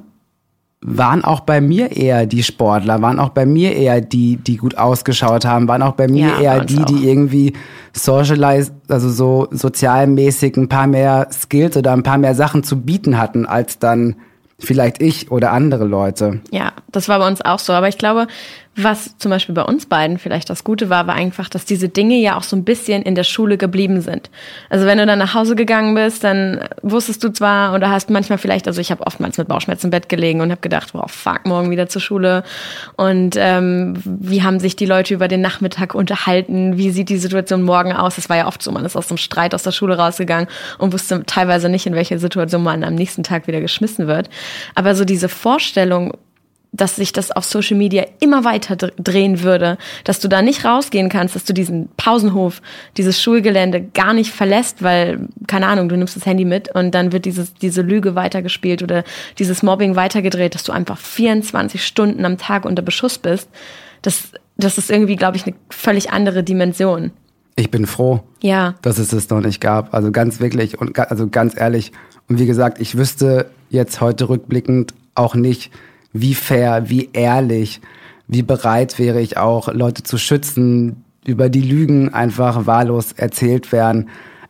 [0.80, 4.78] waren auch bei mir eher die Sportler, waren auch bei mir eher die, die gut
[4.78, 6.84] ausgeschaut haben, waren auch bei mir ja, eher die, auch.
[6.86, 7.52] die irgendwie
[7.92, 13.18] socialize, also so sozialmäßig ein paar mehr Skills oder ein paar mehr Sachen zu bieten
[13.18, 14.16] hatten, als dann
[14.58, 16.40] vielleicht ich oder andere Leute.
[16.50, 17.72] Ja, das war bei uns auch so.
[17.74, 18.26] Aber ich glaube,
[18.82, 22.16] was zum Beispiel bei uns beiden vielleicht das Gute war, war einfach, dass diese Dinge
[22.16, 24.30] ja auch so ein bisschen in der Schule geblieben sind.
[24.70, 28.38] Also wenn du dann nach Hause gegangen bist, dann wusstest du zwar oder hast manchmal
[28.38, 31.46] vielleicht, also ich habe oftmals mit Bauchschmerzen im Bett gelegen und habe gedacht, wow, fuck,
[31.46, 32.44] morgen wieder zur Schule.
[32.96, 36.78] Und ähm, wie haben sich die Leute über den Nachmittag unterhalten?
[36.78, 38.16] Wie sieht die Situation morgen aus?
[38.16, 40.92] Das war ja oft so, man ist aus einem Streit aus der Schule rausgegangen und
[40.92, 44.30] wusste teilweise nicht, in welche Situation man am nächsten Tag wieder geschmissen wird.
[44.74, 46.12] Aber so diese Vorstellung,
[46.72, 51.08] dass sich das auf Social Media immer weiter drehen würde, dass du da nicht rausgehen
[51.08, 52.60] kannst, dass du diesen Pausenhof,
[52.96, 57.12] dieses Schulgelände gar nicht verlässt, weil, keine Ahnung, du nimmst das Handy mit und dann
[57.12, 59.04] wird dieses, diese Lüge weitergespielt oder
[59.38, 63.48] dieses Mobbing weitergedreht, dass du einfach 24 Stunden am Tag unter Beschuss bist.
[64.02, 67.12] Das, das ist irgendwie, glaube ich, eine völlig andere Dimension.
[67.56, 68.74] Ich bin froh, ja.
[68.82, 69.92] dass es es noch nicht gab.
[69.92, 71.92] Also ganz wirklich und also ganz ehrlich.
[72.28, 75.72] Und wie gesagt, ich wüsste jetzt heute rückblickend auch nicht,
[76.12, 77.80] wie fair, wie ehrlich,
[78.26, 84.08] wie bereit wäre ich auch, Leute zu schützen, über die Lügen einfach wahllos erzählt werden.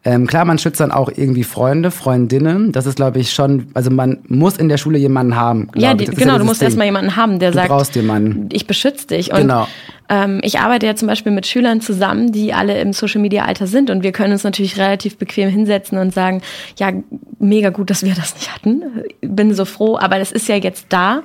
[0.09, 2.73] Ähm, klar, man schützt dann auch irgendwie Freunde, Freundinnen.
[2.73, 5.69] Das ist, glaube ich, schon, also man muss in der Schule jemanden haben.
[5.75, 8.49] Ja, die, genau, ja du musst erstmal jemanden haben, der du sagt, brauchst jemanden.
[8.51, 9.33] ich beschütze dich.
[9.35, 9.69] Und genau.
[10.09, 13.67] ähm, ich arbeite ja zum Beispiel mit Schülern zusammen, die alle im Social Media Alter
[13.67, 16.41] sind und wir können uns natürlich relativ bequem hinsetzen und sagen,
[16.79, 16.91] ja,
[17.39, 18.83] mega gut, dass wir das nicht hatten.
[19.21, 21.21] Bin so froh, aber das ist ja jetzt da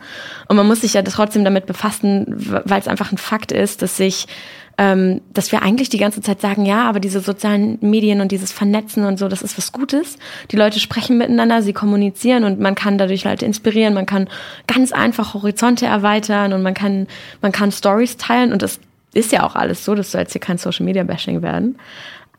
[0.49, 2.25] und man muss sich ja trotzdem damit befassen,
[2.65, 4.27] weil es einfach ein Fakt ist, dass sich
[4.77, 8.51] ähm, dass wir eigentlich die ganze Zeit sagen, ja, aber diese sozialen Medien und dieses
[8.51, 10.17] Vernetzen und so, das ist was Gutes.
[10.51, 14.27] Die Leute sprechen miteinander, sie kommunizieren und man kann dadurch Leute inspirieren, man kann
[14.67, 17.07] ganz einfach Horizonte erweitern und man kann,
[17.41, 18.79] man kann Stories teilen und das
[19.13, 21.77] ist ja auch alles so, das soll jetzt hier kein Social Media Bashing werden.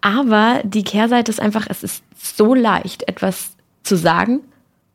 [0.00, 3.52] Aber die Kehrseite ist einfach, es ist so leicht, etwas
[3.84, 4.40] zu sagen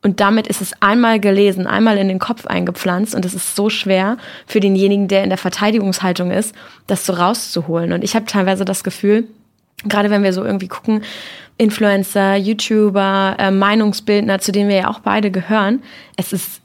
[0.02, 3.70] und damit ist es einmal gelesen, einmal in den Kopf eingepflanzt und es ist so
[3.70, 6.56] schwer für denjenigen, der in der Verteidigungshaltung ist,
[6.88, 7.92] das so rauszuholen.
[7.92, 9.28] Und ich habe teilweise das Gefühl,
[9.84, 11.04] gerade wenn wir so irgendwie gucken,
[11.58, 15.84] Influencer, YouTuber, äh, Meinungsbildner, zu denen wir ja auch beide gehören,
[16.16, 16.62] es ist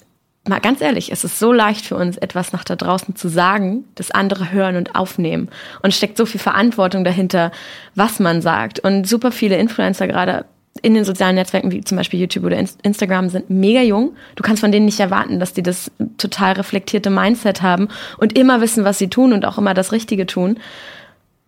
[0.46, 3.84] mal ganz ehrlich, es ist so leicht für uns, etwas nach da draußen zu sagen,
[3.96, 5.48] das andere hören und aufnehmen.
[5.82, 7.50] Und steckt so viel Verantwortung dahinter,
[7.94, 8.78] was man sagt.
[8.78, 10.44] Und super viele Influencer gerade
[10.82, 14.16] in den sozialen Netzwerken wie zum Beispiel YouTube oder Instagram sind mega jung.
[14.34, 18.60] Du kannst von denen nicht erwarten, dass die das total reflektierte Mindset haben und immer
[18.60, 20.58] wissen, was sie tun und auch immer das Richtige tun.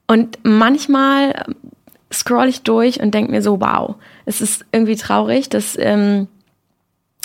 [0.06, 1.44] Und manchmal
[2.12, 6.28] scroll ich durch und denke mir so, wow, es ist irgendwie traurig, dass ähm,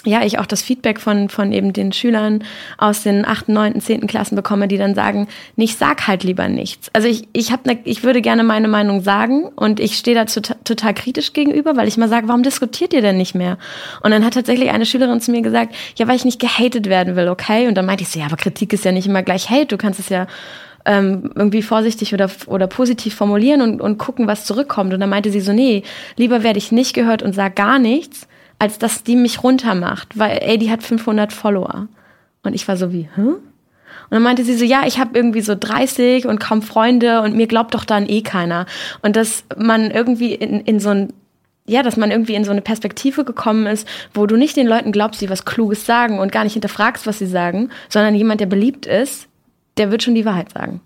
[0.05, 2.43] ja, ich auch das Feedback von, von eben den Schülern
[2.77, 6.89] aus den achten, neunten, zehnten Klassen bekomme, die dann sagen, ich sag halt lieber nichts.
[6.93, 10.25] Also ich, ich, hab ne, ich würde gerne meine Meinung sagen und ich stehe da
[10.25, 13.57] total, total kritisch gegenüber, weil ich mal sage, warum diskutiert ihr denn nicht mehr?
[14.01, 17.15] Und dann hat tatsächlich eine Schülerin zu mir gesagt, ja, weil ich nicht gehatet werden
[17.15, 17.67] will, okay?
[17.67, 19.77] Und dann meinte ich so, ja, aber Kritik ist ja nicht immer gleich Hate, du
[19.77, 20.25] kannst es ja
[20.85, 24.93] ähm, irgendwie vorsichtig oder, oder positiv formulieren und, und gucken, was zurückkommt.
[24.93, 25.83] Und dann meinte sie so, nee,
[26.17, 28.27] lieber werde ich nicht gehört und sag gar nichts,
[28.61, 31.87] als dass die mich runtermacht, weil ey, die hat 500 Follower.
[32.43, 33.21] Und ich war so wie, hä?
[33.21, 33.41] Und
[34.11, 37.47] dann meinte sie so, ja, ich habe irgendwie so 30 und kaum Freunde und mir
[37.47, 38.67] glaubt doch dann eh keiner.
[39.01, 41.13] Und dass man irgendwie in, in so ein
[41.65, 44.91] ja, dass man irgendwie in so eine Perspektive gekommen ist, wo du nicht den Leuten
[44.91, 48.47] glaubst, die was Kluges sagen und gar nicht hinterfragst, was sie sagen, sondern jemand, der
[48.47, 49.27] beliebt ist,
[49.77, 50.81] der wird schon die Wahrheit sagen.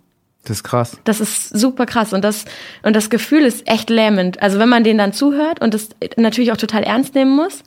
[0.45, 0.97] Das ist krass.
[1.03, 2.45] Das ist super krass und das
[2.83, 4.41] und das Gefühl ist echt lähmend.
[4.41, 7.63] Also wenn man denen dann zuhört und das natürlich auch total ernst nehmen muss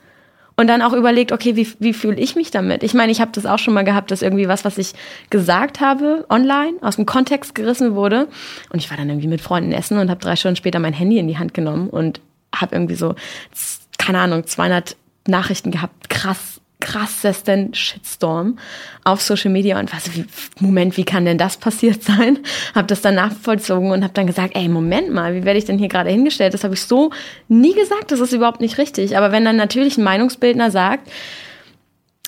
[0.56, 2.82] und dann auch überlegt, okay, wie, wie fühle ich mich damit?
[2.84, 4.92] Ich meine, ich habe das auch schon mal gehabt, dass irgendwie was, was ich
[5.28, 8.28] gesagt habe online aus dem Kontext gerissen wurde
[8.72, 11.18] und ich war dann irgendwie mit Freunden essen und habe drei Stunden später mein Handy
[11.18, 12.20] in die Hand genommen und
[12.54, 13.14] habe irgendwie so
[13.98, 18.58] keine Ahnung 200 Nachrichten gehabt, krass krassesten Shitstorm
[19.02, 20.24] auf Social Media und was, wie,
[20.60, 22.38] Moment, wie kann denn das passiert sein?
[22.74, 25.78] Habe das dann nachvollzogen und habe dann gesagt, ey, Moment mal, wie werde ich denn
[25.78, 26.54] hier gerade hingestellt?
[26.54, 27.10] Das habe ich so
[27.48, 29.16] nie gesagt, das ist überhaupt nicht richtig.
[29.16, 31.10] Aber wenn dann natürlich ein Meinungsbildner sagt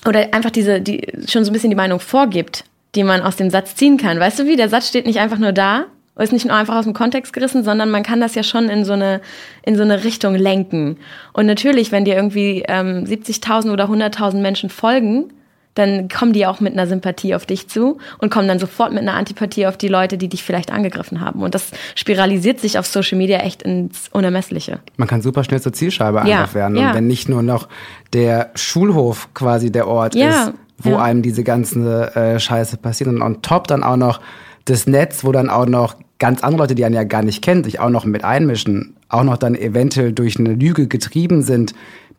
[0.06, 2.64] oder einfach diese, die schon so ein bisschen die Meinung vorgibt,
[2.96, 4.56] die man aus dem Satz ziehen kann, weißt du wie?
[4.56, 5.86] Der Satz steht nicht einfach nur da
[6.20, 8.84] ist nicht nur einfach aus dem Kontext gerissen, sondern man kann das ja schon in
[8.84, 9.20] so eine,
[9.62, 10.96] in so eine Richtung lenken.
[11.32, 15.32] Und natürlich, wenn dir irgendwie ähm, 70.000 oder 100.000 Menschen folgen,
[15.74, 19.02] dann kommen die auch mit einer Sympathie auf dich zu und kommen dann sofort mit
[19.02, 21.42] einer Antipathie auf die Leute, die dich vielleicht angegriffen haben.
[21.42, 24.80] Und das spiralisiert sich auf Social Media echt ins Unermessliche.
[24.96, 26.76] Man kann super schnell zur Zielscheibe ja, einfach werden.
[26.76, 26.88] Ja.
[26.88, 27.68] Und wenn nicht nur noch
[28.12, 33.22] der Schulhof quasi der Ort ja, ist, wo einem diese ganze äh, Scheiße passiert und
[33.22, 34.20] on top dann auch noch
[34.64, 37.64] das Netz, wo dann auch noch ganz andere Leute, die einen ja gar nicht kennen,
[37.64, 41.74] sich auch noch mit einmischen, auch noch dann eventuell durch eine Lüge getrieben sind,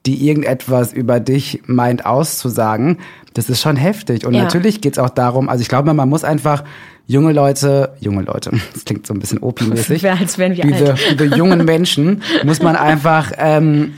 [0.08, 2.98] die irgendetwas über dich meint auszusagen,
[3.36, 4.26] das ist schon heftig.
[4.26, 4.44] Und Ja.
[4.44, 6.64] natürlich geht's auch darum, also ich glaube, man muss einfach
[7.06, 10.92] junge Leute, junge Leute, das klingt so ein bisschen opi-mäßig, Wäre, als wären wir diese,
[10.94, 11.00] alt.
[11.20, 13.94] diese jungen Menschen muss man einfach ähm,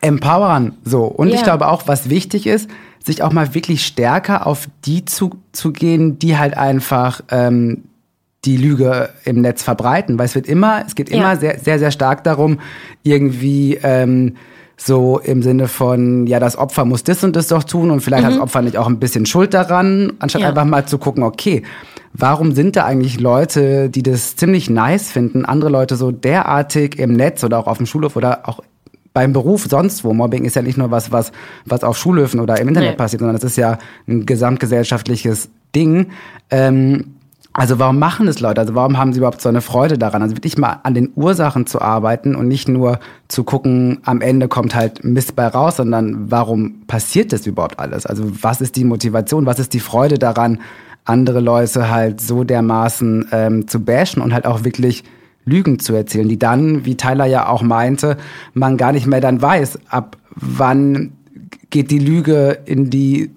[0.00, 0.72] empowern.
[0.84, 1.04] So.
[1.04, 1.34] Und Ja.
[1.34, 2.68] ich glaube auch, was wichtig ist,
[3.04, 7.84] sich auch mal wirklich stärker auf die zu, zu gehen, die halt einfach ähm,
[8.44, 10.18] die Lüge im Netz verbreiten.
[10.18, 11.16] Weil es wird immer, es geht Ja.
[11.16, 12.58] immer sehr, sehr, sehr stark darum,
[13.02, 14.36] irgendwie ähm,
[14.76, 18.24] so im Sinne von, ja, das Opfer muss das und das doch tun und vielleicht
[18.24, 20.44] hat das Opfer nicht auch ein bisschen Schuld daran, anstatt Mhm.
[20.44, 20.48] Ja.
[20.50, 21.62] einfach mal zu gucken, okay,
[22.14, 27.12] warum sind da eigentlich Leute, die das ziemlich nice finden, andere Leute so derartig im
[27.12, 28.60] Netz oder auch auf dem Schulhof oder auch
[29.12, 30.12] beim Beruf sonst wo.
[30.14, 31.32] Mobbing ist ja nicht nur was, was,
[31.64, 32.96] was auf Schulhöfen oder im Internet Nee.
[32.96, 36.08] passiert, sondern das ist ja ein gesamtgesellschaftliches Ding.
[36.50, 37.14] Ähm,
[37.52, 38.60] also warum machen es Leute?
[38.60, 40.22] Also warum haben sie überhaupt so eine Freude daran?
[40.22, 44.46] Also wirklich mal an den Ursachen zu arbeiten und nicht nur zu gucken, am Ende
[44.46, 48.06] kommt halt Mist bei raus, sondern warum passiert das überhaupt alles?
[48.06, 49.46] Also was ist die Motivation?
[49.46, 50.60] Was ist die Freude daran,
[51.04, 55.02] andere Leute halt so dermaßen ähm, zu bashen und halt auch wirklich
[55.50, 58.16] Lügen zu erzählen, die dann, wie Tyler ja auch meinte,
[58.54, 61.12] man gar nicht mehr dann weiß, ab wann
[61.70, 63.30] geht die Lüge in die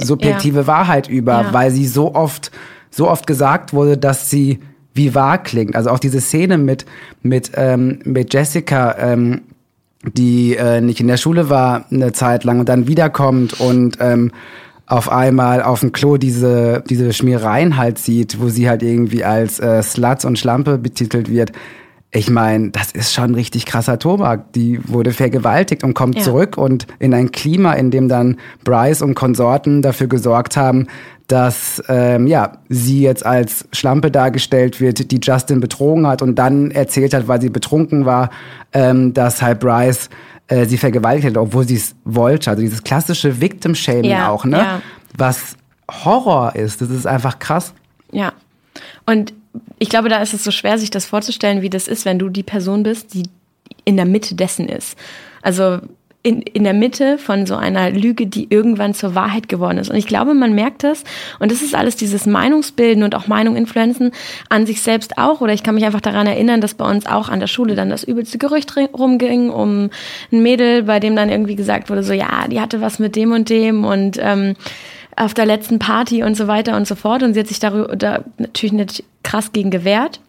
[0.00, 1.52] subjektive Wahrheit über, Ja.
[1.52, 2.50] weil sie so oft,
[2.90, 4.58] so oft gesagt wurde, dass sie
[4.94, 5.74] wie wahr klingt.
[5.74, 6.84] Also auch diese Szene mit,
[7.22, 9.42] mit, ähm, mit Jessica, ähm,
[10.14, 14.32] die äh, nicht in der Schule war eine Zeit lang und dann wiederkommt und ähm,
[14.86, 19.58] auf einmal auf dem Klo diese, diese Schmiereien halt sieht, wo sie halt irgendwie als
[19.60, 21.52] äh, Slut und Schlampe betitelt wird.
[22.14, 24.52] Ich meine, das ist schon richtig krasser Tobak.
[24.52, 26.22] Die wurde vergewaltigt und kommt Ja.
[26.22, 30.88] zurück und in ein Klima, in dem dann Bryce und Konsorten dafür gesorgt haben,
[31.26, 36.70] dass ähm, ja sie jetzt als Schlampe dargestellt wird, die Justin betrogen hat und dann
[36.70, 38.28] erzählt hat, weil sie betrunken war,
[38.74, 40.10] ähm, dass halt Bryce
[40.52, 42.50] äh, sie vergewaltigt hat, obwohl sie es wollte.
[42.50, 44.58] Also dieses klassische Victim-Shaming Ja, auch, ne?
[44.58, 44.82] ja.
[45.16, 45.56] Was
[45.90, 46.80] Horror ist.
[46.80, 47.72] Das ist einfach krass.
[48.12, 48.32] Ja.
[49.06, 49.32] Und
[49.78, 52.28] ich glaube, da ist es so schwer, sich das vorzustellen, wie das ist, wenn du
[52.28, 53.24] die Person bist, die
[53.84, 54.96] in der Mitte dessen ist.
[55.42, 55.80] Also
[56.22, 59.90] in, in der Mitte von so einer Lüge, die irgendwann zur Wahrheit geworden ist.
[59.90, 61.02] Und ich glaube, man merkt das.
[61.40, 64.12] Und das ist alles dieses Meinungsbilden und auch Meinung influenzen
[64.48, 65.40] an sich selbst auch.
[65.40, 67.90] Oder ich kann mich einfach daran erinnern, dass bei uns auch an der Schule dann
[67.90, 69.90] das übelste Gerücht rumging um
[70.30, 73.32] ein Mädel, bei dem dann irgendwie gesagt wurde, so ja, die hatte was mit dem
[73.32, 74.54] und dem und ähm,
[75.16, 77.24] auf der letzten Party und so weiter und so fort.
[77.24, 80.20] Und sie hat sich darüber da natürlich nicht krass gegen gewehrt.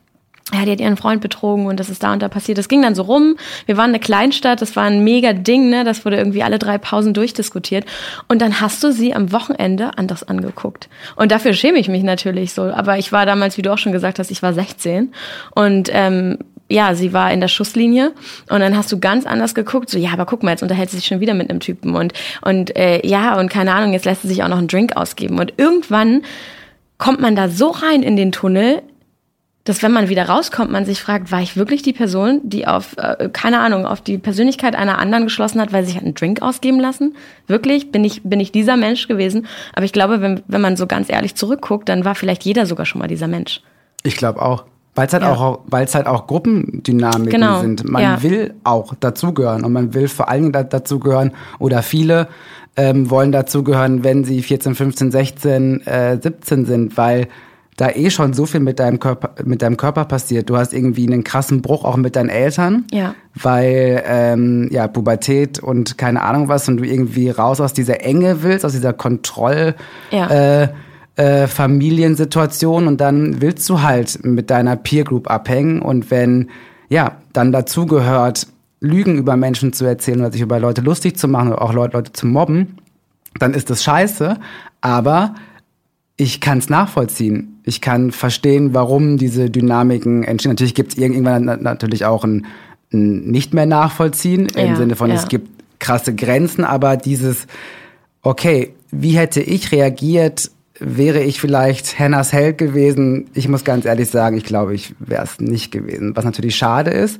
[0.51, 2.58] Ja, die hat ihren Freund betrogen und das ist da und da passiert.
[2.58, 3.38] Das ging dann so rum.
[3.65, 5.86] Wir waren eine Kleinstadt, das war ein mega Ding, ne?
[5.86, 7.86] Das wurde irgendwie alle drei Pausen durchdiskutiert.
[8.27, 10.89] Und dann hast du sie am Wochenende anders angeguckt.
[11.15, 12.63] Und dafür schäme ich mich natürlich so.
[12.63, 15.13] Aber ich war damals, wie du auch schon gesagt hast, ich war 16.
[15.56, 16.38] Und ähm,
[16.69, 18.13] ja, sie war in der Schusslinie
[18.49, 20.97] und dann hast du ganz anders geguckt, so ja, aber guck mal, jetzt unterhält sie
[20.97, 24.23] sich schon wieder mit einem Typen und und äh, ja und keine Ahnung, jetzt lässt
[24.23, 26.23] sie sich auch noch einen Drink ausgeben und irgendwann
[26.97, 28.82] kommt man da so rein in den Tunnel,
[29.65, 32.97] dass wenn man wieder rauskommt, man sich fragt, war ich wirklich die Person, die auf,
[32.97, 36.41] äh, keine Ahnung, auf die Persönlichkeit einer anderen geschlossen hat, weil sie sich einen Drink
[36.41, 37.15] ausgeben lassen?
[37.47, 37.91] Wirklich?
[37.91, 39.47] Bin ich, bin ich dieser Mensch gewesen?
[39.73, 42.86] Aber ich glaube, wenn, wenn man so ganz ehrlich zurückguckt, dann war vielleicht jeder sogar
[42.86, 43.62] schon mal dieser Mensch.
[44.04, 44.65] Ich glaube auch.
[44.95, 45.34] Weil es halt, Ja.
[45.34, 47.89] auch, weil's halt auch Gruppendynamiken Genau, sind.
[47.89, 48.21] Man ja.
[48.21, 52.28] will auch dazugehören und man will vor allen Dingen da, dazugehören oder viele
[52.76, 57.28] ähm, wollen dazugehören, wenn sie 14, 15, 16, äh, 17 sind, weil
[57.78, 60.50] da eh schon so viel mit deinem Körper, mit deinem Körper passiert.
[60.50, 63.16] Du hast irgendwie einen krassen Bruch auch mit deinen Eltern, Ja.
[63.34, 68.44] weil ähm, ja Pubertät und keine Ahnung was und du irgendwie raus aus dieser Enge
[68.44, 69.76] willst, aus dieser Kontroll
[70.12, 70.62] Ja.
[70.64, 70.68] äh,
[71.16, 76.50] äh, Familiensituation und dann willst du halt mit deiner Peer Group abhängen und wenn
[76.90, 78.48] ja dann dazu gehört
[78.80, 81.96] Lügen über Menschen zu erzählen oder sich über Leute lustig zu machen oder auch Leute,
[81.98, 82.78] Leute zu mobben,
[83.40, 84.38] dann ist das scheiße,
[84.82, 85.36] aber
[86.18, 87.53] ich kann es nachvollziehen.
[87.63, 90.52] Ich kann verstehen, warum diese Dynamiken entstehen.
[90.52, 92.45] Natürlich gibt es irgendwann na- natürlich auch ein,
[92.91, 95.15] ein nicht mehr nachvollziehen im Ja, Sinne von ja.
[95.15, 95.49] es gibt
[95.80, 97.47] krasse Grenzen, aber dieses
[98.21, 100.49] okay, wie hätte ich reagiert,
[100.80, 103.26] wäre ich vielleicht Hennas Held gewesen?
[103.34, 106.91] Ich muss ganz ehrlich sagen, ich glaube, ich wäre es nicht gewesen, was natürlich schade
[106.91, 107.19] ist.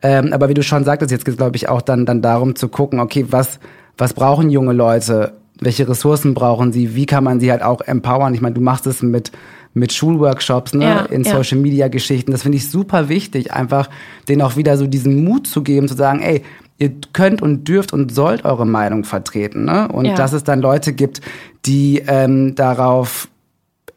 [0.00, 2.56] Ähm, aber wie du schon sagtest, jetzt geht es, glaube ich, auch dann, dann darum
[2.56, 3.58] zu gucken, okay, was,
[3.96, 5.34] was brauchen junge Leute?
[5.60, 6.94] Welche Ressourcen brauchen sie?
[6.94, 8.32] Wie kann man sie halt auch empowern?
[8.32, 9.32] Ich meine, du machst es mit,
[9.74, 10.84] mit Schulworkshops, ne?
[10.84, 11.24] Ja, in.
[11.24, 12.32] Social Media Geschichten.
[12.32, 13.88] Das finde ich super wichtig, einfach
[14.28, 16.42] denen auch wieder so diesen Mut zu geben, zu sagen, ey,
[16.78, 19.88] ihr könnt und dürft und sollt eure Meinung vertreten, ne?
[19.88, 20.14] Und Ja.
[20.14, 21.20] dass es dann Leute gibt,
[21.66, 23.28] die ähm, darauf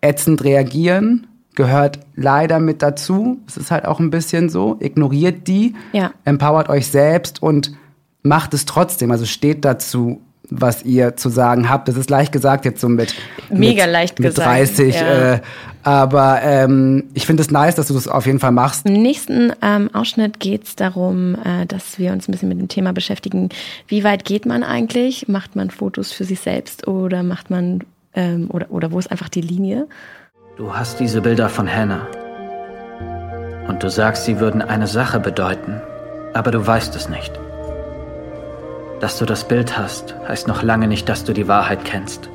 [0.01, 3.39] ätzend reagieren, gehört leider mit dazu.
[3.47, 4.77] Es ist halt auch ein bisschen so.
[4.79, 6.11] Ignoriert die, Ja.
[6.25, 7.73] empowert euch selbst und
[8.23, 10.21] macht es trotzdem, also steht dazu,
[10.51, 11.87] was ihr zu sagen habt.
[11.87, 13.15] Das ist leicht gesagt jetzt so mit
[13.49, 14.95] mega mit, leicht mit gesagt, 30.
[14.95, 15.33] ja.
[15.33, 15.39] Äh,
[15.83, 18.85] aber ähm, ich finde es nice, dass du das auf jeden Fall machst.
[18.85, 22.67] Im nächsten ähm, Ausschnitt geht es darum, äh, dass wir uns ein bisschen mit dem
[22.67, 23.49] Thema beschäftigen.
[23.87, 25.27] Wie weit geht man eigentlich?
[25.27, 27.79] Macht man Fotos für sich selbst oder macht man
[28.13, 29.87] ähm, oder oder wo ist einfach die Linie?
[30.57, 32.07] Du hast diese Bilder von Hannah.
[33.67, 35.81] Und du sagst, sie würden eine Sache bedeuten,
[36.33, 37.31] aber du weißt es nicht.
[39.01, 42.29] Dass du das Bild hast, heißt noch lange nicht, dass du die Wahrheit kennst.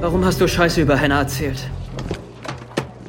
[0.00, 1.68] Warum hast du Scheiße über Hannah erzählt?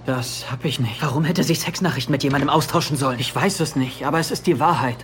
[0.05, 1.01] Das hab ich nicht.
[1.01, 3.20] Warum hätte sie Sexnachrichten mit jemandem austauschen sollen?
[3.20, 4.97] Ich weiß es nicht, aber es ist die Wahrheit.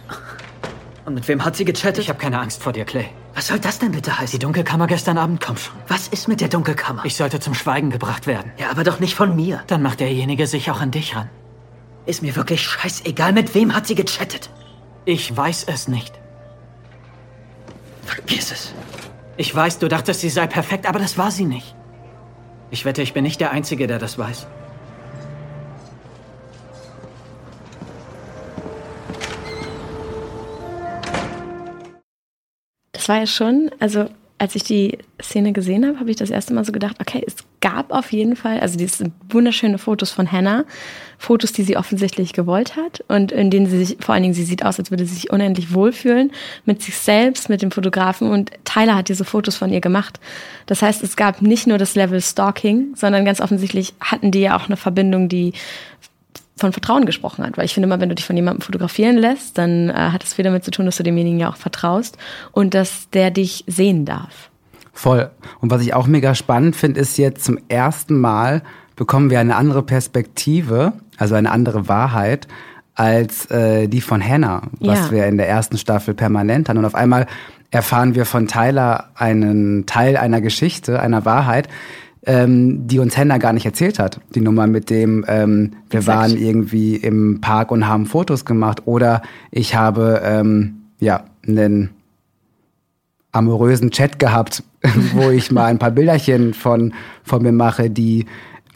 [1.06, 2.00] Und mit wem hat sie gechattet?
[2.00, 3.06] Ich habe keine Angst vor dir, Clay.
[3.34, 4.38] Was soll das denn bitte heißen?
[4.38, 5.76] Die Dunkelkammer gestern Abend, komm schon.
[5.88, 7.06] Was ist mit der Dunkelkammer?
[7.06, 8.52] Ich sollte zum Schweigen gebracht werden.
[8.58, 9.64] Ja, aber doch nicht von mir.
[9.68, 11.30] Dann macht derjenige sich auch an dich ran.
[12.06, 14.50] Ist mir wirklich scheißegal, mit wem hat sie gechattet?
[15.06, 16.14] Ich weiß es nicht.
[18.04, 18.74] Vergiss es.
[19.38, 21.76] Ich weiß, du dachtest, sie sei perfekt, aber das war sie nicht.
[22.70, 24.48] Ich wette, ich bin nicht der Einzige, der das weiß.
[32.92, 36.54] Das war ja schon, also als ich die Szene gesehen habe, habe ich das erste
[36.54, 40.32] Mal so gedacht, okay, es gab auf jeden Fall, also die sind wunderschöne Fotos von
[40.32, 40.66] Hannah,
[41.18, 44.44] Fotos, die sie offensichtlich gewollt hat und in denen sie sich, vor allen Dingen, sie
[44.44, 46.32] sieht aus, als würde sie sich unendlich wohlfühlen
[46.66, 50.20] mit sich selbst, mit dem Fotografen und Tyler hat diese Fotos von ihr gemacht.
[50.66, 54.58] Das heißt, es gab nicht nur das Level Stalking, sondern ganz offensichtlich hatten die ja
[54.58, 55.54] auch eine Verbindung, die
[56.58, 57.58] von Vertrauen gesprochen hat.
[57.58, 60.34] Weil ich finde immer, wenn du dich von jemandem fotografieren lässt, dann äh, hat es
[60.34, 62.18] viel damit zu tun, dass du demjenigen ja auch vertraust
[62.52, 64.50] und dass der dich sehen darf.
[64.94, 65.30] Voll.
[65.60, 68.64] Und was ich auch mega spannend finde, ist jetzt zum ersten Mal
[68.96, 72.48] bekommen wir eine andere Perspektive, also eine andere Wahrheit
[72.94, 75.12] als äh, die von Hannah, was Ja.
[75.12, 76.80] wir in der ersten Staffel permanent hatten.
[76.80, 77.28] Und auf einmal
[77.72, 81.68] erfahren wir von Tyler einen Teil einer Geschichte, einer Wahrheit,
[82.26, 84.22] ähm, die uns Hannah gar nicht erzählt hat.
[84.34, 86.18] Die Nummer mit dem, ähm, wir Exakt.
[86.18, 91.90] waren irgendwie im Park und haben Fotos gemacht oder ich habe ähm, ja einen
[93.32, 94.64] amorösen Chat gehabt,
[95.14, 96.94] wo ich mal ein paar Bilderchen von,
[97.24, 98.26] von mir mache, die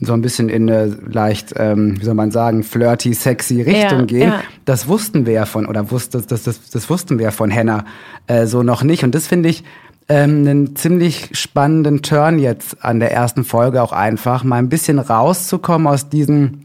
[0.01, 4.05] so ein bisschen in eine leicht, ähm, wie soll man sagen, flirty, sexy Richtung Ja,
[4.05, 4.29] gehen.
[4.29, 4.39] ja.
[4.65, 7.83] Das wussten wir ja von, oder wusste, das, das, das wussten wir ja von Hannah
[8.27, 9.03] äh, so noch nicht.
[9.03, 9.63] Und das finde ich
[10.07, 14.99] ähm, einen ziemlich spannenden Turn jetzt an der ersten Folge auch einfach, mal ein bisschen
[14.99, 16.61] rauszukommen aus diesem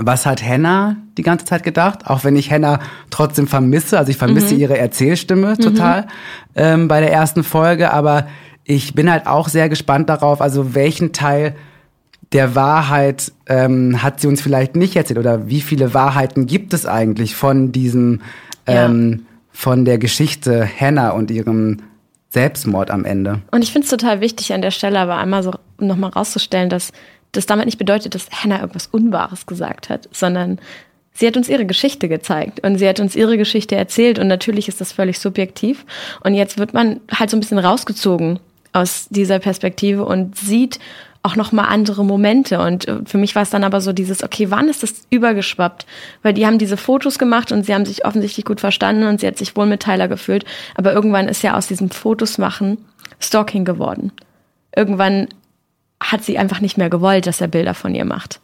[0.00, 2.06] was hat Hannah die ganze Zeit gedacht?
[2.06, 2.78] Auch wenn ich Hannah
[3.10, 4.60] trotzdem vermisse, also ich vermisse Mhm.
[4.60, 6.06] ihre Erzählstimme total
[6.54, 8.28] ähm, bei der ersten Folge, aber
[8.64, 11.56] ich bin halt auch sehr gespannt darauf, also welchen Teil
[12.32, 16.84] der Wahrheit ähm, hat sie uns vielleicht nicht erzählt oder wie viele Wahrheiten gibt es
[16.86, 18.20] eigentlich von diesem,
[18.68, 18.84] Ja.
[18.86, 21.78] ähm, von der Geschichte Hannah und ihrem
[22.30, 23.40] Selbstmord am Ende?
[23.50, 26.92] Und ich finde es total wichtig an der Stelle aber einmal so nochmal rauszustellen, dass
[27.32, 30.58] das damit nicht bedeutet, dass Hannah irgendwas Unwahres gesagt hat, sondern
[31.14, 34.68] sie hat uns ihre Geschichte gezeigt und sie hat uns ihre Geschichte erzählt und natürlich
[34.68, 35.84] ist das völlig subjektiv.
[36.22, 38.38] Und jetzt wird man halt so ein bisschen rausgezogen
[38.72, 40.78] aus dieser Perspektive und sieht
[41.22, 42.60] auch noch mal andere Momente.
[42.60, 45.86] Und äh, für mich war es dann aber so dieses okay wann ist das übergeschwappt?
[46.22, 49.26] Weil die haben diese Fotos gemacht und sie haben sich offensichtlich gut verstanden und sie
[49.26, 50.44] hat sich wohl mit Tyler gefühlt.
[50.74, 52.78] Aber irgendwann ist ja aus diesem Fotos machen
[53.20, 54.12] Stalking geworden.
[54.74, 55.28] Irgendwann
[56.00, 58.40] hat sie einfach nicht mehr gewollt dass er Bilder von ihr macht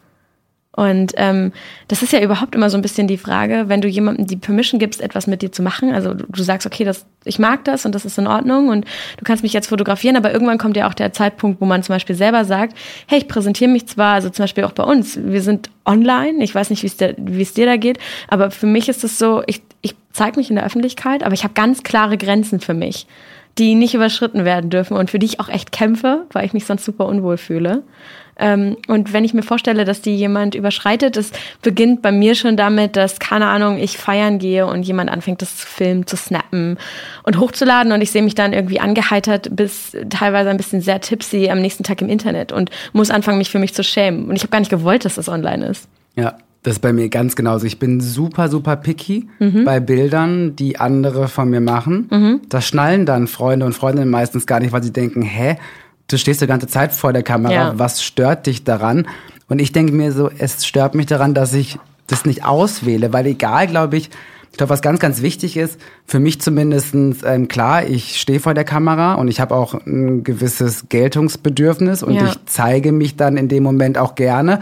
[0.75, 1.53] und ähm,
[1.87, 4.77] das ist ja überhaupt immer so ein bisschen die Frage, wenn du jemandem die Permission
[4.77, 5.93] gibst, etwas mit dir zu machen.
[5.93, 8.83] Also du, du sagst, okay, das, ich mag das und das ist in Ordnung und
[9.17, 11.95] du kannst mich jetzt fotografieren, aber irgendwann kommt ja auch der Zeitpunkt, wo man zum
[11.95, 15.41] Beispiel selber sagt, hey, ich präsentiere mich zwar, also zum Beispiel auch bei uns, wir
[15.41, 16.87] sind online, ich weiß nicht, wie
[17.41, 17.97] es dir- da geht,
[18.27, 21.43] aber für mich ist es so, ich, ich zeige mich in der Öffentlichkeit, aber ich
[21.45, 23.07] habe ganz klare Grenzen für mich,
[23.57, 26.65] die nicht überschritten werden dürfen und für die ich auch echt kämpfe, weil ich mich
[26.65, 27.83] sonst super unwohl fühle.
[28.37, 31.31] Ähm, und wenn ich mir vorstelle, dass die jemand überschreitet, es
[31.61, 35.55] beginnt bei mir schon damit, dass, keine Ahnung, ich feiern gehe und jemand anfängt, das
[35.57, 36.77] zu filmen, zu snappen
[37.23, 41.49] und hochzuladen und ich sehe mich dann irgendwie angeheitert bis teilweise ein bisschen sehr tipsy
[41.49, 44.25] am nächsten Tag im Internet und muss anfangen, mich für mich zu schämen.
[44.29, 45.87] Und ich habe gar nicht gewollt, dass das online ist.
[46.17, 47.65] Ja, das ist bei mir ganz genauso.
[47.67, 49.65] Ich bin super, super picky Mhm.
[49.65, 52.41] bei Bildern, die andere von mir machen.
[52.49, 55.57] Das schnallen dann Freunde und Freundinnen meistens gar nicht, weil sie denken, hä,
[56.07, 57.73] du stehst die ganze Zeit vor der Kamera, Ja.
[57.79, 59.07] was stört dich daran?
[59.47, 61.77] Und ich denke mir so, es stört mich daran, dass ich
[62.07, 64.09] das nicht auswähle, weil egal, glaube ich,
[64.51, 65.77] Ich glaube, was ganz, ganz wichtig ist,
[66.07, 70.23] für mich zumindestens ähm, klar, ich stehe vor der Kamera und ich habe auch ein
[70.23, 72.27] gewisses Geltungsbedürfnis und Ja.
[72.27, 74.61] ich zeige mich dann in dem Moment auch gerne.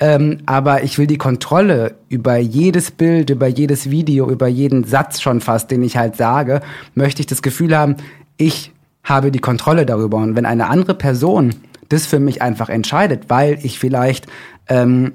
[0.00, 5.20] Ähm, aber ich will die Kontrolle über jedes Bild, über jedes Video, über jeden Satz
[5.20, 6.62] schon fast, den ich halt sage,
[6.94, 7.96] möchte ich das Gefühl haben,
[8.38, 8.72] ich
[9.04, 10.18] habe die Kontrolle darüber.
[10.18, 11.54] Und wenn eine andere Person
[11.90, 14.26] das für mich einfach entscheidet, weil ich vielleicht
[14.68, 15.12] ähm,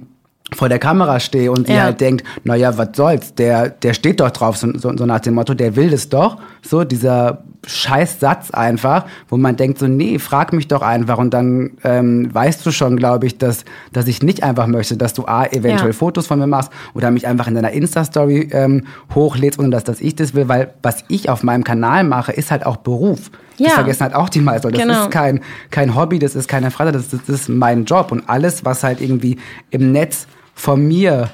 [0.53, 1.83] vor der Kamera stehe und sie Ja.
[1.83, 5.33] halt denkt, naja, was soll's, der, der steht doch drauf, so, so, so nach dem
[5.35, 6.37] Motto, der will das doch.
[6.61, 11.33] So dieser scheiß Satz einfach, wo man denkt so, nee, frag mich doch einfach und
[11.33, 15.25] dann ähm, weißt du schon, glaube ich, dass, dass ich nicht einfach möchte, dass du
[15.25, 15.93] A, eventuell Ja.
[15.93, 19.99] Fotos von mir machst oder mich einfach in deiner Insta-Story ähm, hochlädst, ohne dass, dass
[19.99, 23.29] ich das will, weil was ich auf meinem Kanal mache, ist halt auch Beruf.
[23.57, 23.69] Das Ja.
[23.73, 24.71] vergessen halt auch die meisten.
[24.71, 25.03] Das Genau.
[25.03, 28.11] ist kein, kein Hobby, das ist keine Freizeit, das, das ist mein Job.
[28.13, 29.37] Und alles, was halt irgendwie
[29.69, 31.29] im Netz von mir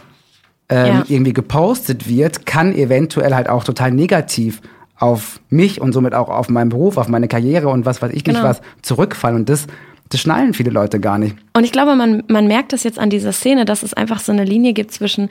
[0.70, 1.04] ähm, Ja.
[1.08, 4.62] irgendwie gepostet wird, kann eventuell halt auch total negativ
[4.98, 8.26] auf mich und somit auch auf meinen Beruf, auf meine Karriere und was weiß ich
[8.26, 8.44] nicht Genau.
[8.44, 9.38] was zurückfallen.
[9.38, 9.68] Und das,
[10.10, 11.36] das schnallen viele Leute gar nicht.
[11.54, 14.32] Und ich glaube, man, man merkt das jetzt an dieser Szene, dass es einfach so
[14.32, 15.30] eine Linie gibt zwischen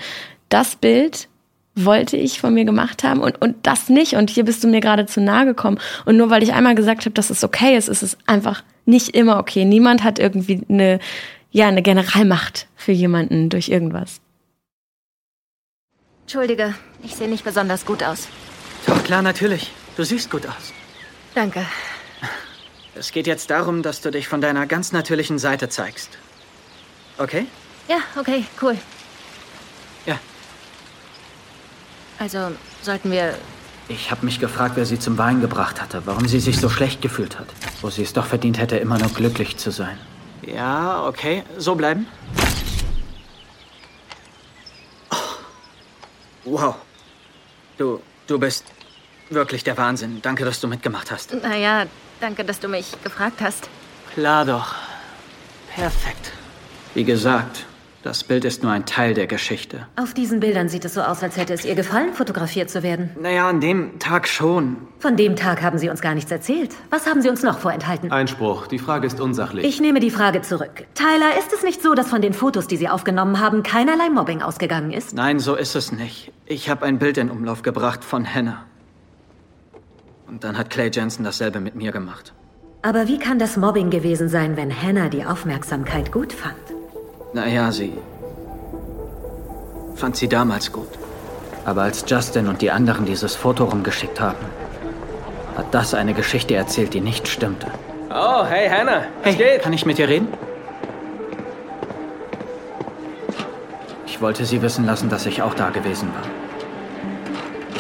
[0.49, 1.29] das Bild
[1.77, 4.15] wollte ich von mir gemacht haben und, und das nicht.
[4.15, 5.79] Und hier bist du mir gerade zu nahe gekommen.
[6.05, 9.17] Und nur weil ich einmal gesagt habe, dass es okay ist, ist es einfach nicht
[9.17, 9.65] immer okay.
[9.65, 11.01] Niemand hat irgendwie eine,
[11.51, 14.21] ja, eine Generalmacht für jemanden durch irgendwas.
[16.23, 18.29] Entschuldige, ich sehe nicht besonders gut aus.
[18.87, 19.73] Doch klar, natürlich.
[19.97, 20.73] Du siehst gut aus.
[21.35, 21.67] Danke.
[22.95, 26.11] Es geht jetzt darum, dass du dich von deiner ganz natürlichen Seite zeigst.
[27.19, 27.47] Okay?
[27.89, 28.77] Ja, okay, cool.
[30.07, 30.19] Ja.
[32.19, 33.37] Also, sollten wir.
[33.89, 37.03] Ich habe mich gefragt, wer sie zum Wein gebracht hatte, warum sie sich so schlecht
[37.03, 37.49] gefühlt hat.
[37.83, 39.99] Wo sie es doch verdient hätte, immer nur glücklich zu sein.
[40.43, 41.43] Ja, okay.
[41.59, 42.07] So bleiben.
[45.11, 45.17] Oh.
[46.45, 46.77] Wow.
[47.77, 48.65] Du, du bist
[49.31, 50.21] wirklich der Wahnsinn.
[50.23, 51.35] Danke, dass du mitgemacht hast.
[51.43, 51.85] Naja,
[52.21, 53.69] danke, dass du mich gefragt hast.
[54.15, 54.75] Klar doch.
[55.75, 56.33] Perfekt.
[56.95, 57.67] Wie gesagt,
[58.05, 59.87] das Bild ist nur ein Teil der Geschichte.
[59.97, 63.11] Auf diesen Bildern sieht es so aus, als hätte es ihr gefallen, fotografiert zu werden.
[63.19, 64.77] Naja, an dem Tag schon.
[64.99, 66.73] Von dem Tag haben Sie uns gar nichts erzählt.
[66.91, 68.13] Was haben Sie uns noch vorenthalten?
[68.13, 68.67] Einspruch.
[68.67, 69.65] Die Frage ist unsachlich.
[69.65, 70.85] Ich nehme die Frage zurück.
[70.95, 74.43] Tyler, ist es nicht so, dass von den Fotos, die Sie aufgenommen haben, keinerlei Mobbing
[74.43, 75.15] ausgegangen ist?
[75.15, 76.31] Nein, so ist es nicht.
[76.45, 78.67] Ich habe ein Bild in Umlauf gebracht von Hannah.
[80.27, 82.33] Und dann hat Clay Jensen dasselbe mit mir gemacht.
[82.83, 86.55] Aber wie kann das Mobbing gewesen sein, wenn Hannah die Aufmerksamkeit gut fand?
[87.33, 87.93] Naja, sie
[89.97, 90.89] fand sie damals gut.
[91.65, 94.45] Aber als Justin und die anderen dieses Foto rumgeschickt haben,
[95.57, 97.69] hat das eine Geschichte erzählt, die nicht stimmte.
[98.11, 99.63] Oh, hey Hannah, was Hey, geht?
[99.63, 100.29] kann ich mit dir reden?
[104.07, 106.23] Ich wollte sie wissen lassen, dass ich auch da gewesen war.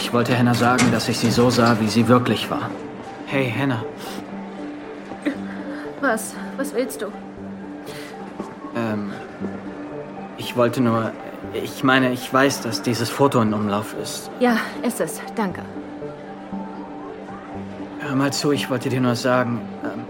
[0.04, 2.68] Ich wollte Hannah sagen, dass ich sie so sah, wie sie wirklich war.
[3.24, 3.82] Hey, Hannah.
[6.02, 6.34] Was?
[6.58, 7.06] Was willst du?
[8.76, 9.12] Ähm,
[10.36, 11.10] ich wollte nur.
[11.54, 14.30] Ich meine, ich weiß, dass dieses Foto in Umlauf ist.
[14.40, 15.22] Ja, ist es.
[15.36, 15.62] Danke.
[18.00, 19.62] Hör mal zu, ich wollte dir nur sagen.
[19.82, 20.04] Ähm,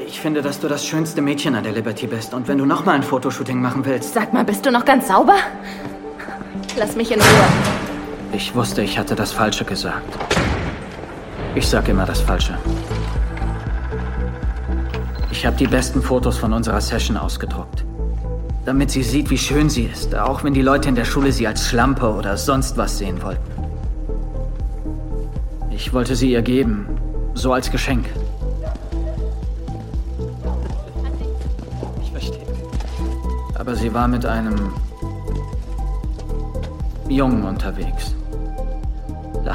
[0.00, 2.34] ich finde, dass du das schönste Mädchen an der Liberty bist.
[2.34, 4.12] Und wenn du nochmal ein Fotoshooting machen willst.
[4.12, 5.36] Sag mal, bist du noch ganz sauber?
[6.76, 7.75] Lass mich in Ruhe.
[8.36, 10.14] Ich wusste, ich hatte das Falsche gesagt.
[11.54, 12.58] Ich sag immer das Falsche.
[15.30, 17.86] Ich habe die besten Fotos von unserer Session ausgedruckt.
[18.66, 21.46] Damit sie sieht, wie schön sie ist, auch wenn die Leute in der Schule sie
[21.46, 23.50] als Schlampe oder sonst was sehen wollten.
[25.70, 26.86] Ich wollte sie ihr geben,
[27.32, 28.04] so als Geschenk.
[32.02, 32.46] Ich verstehe.
[33.54, 34.74] Aber sie war mit einem
[37.08, 38.15] Jungen unterwegs.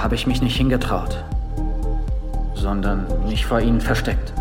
[0.02, 1.24] Habe ich mich nicht hingetraut,
[2.56, 4.34] sondern mich vor ihnen versteckt.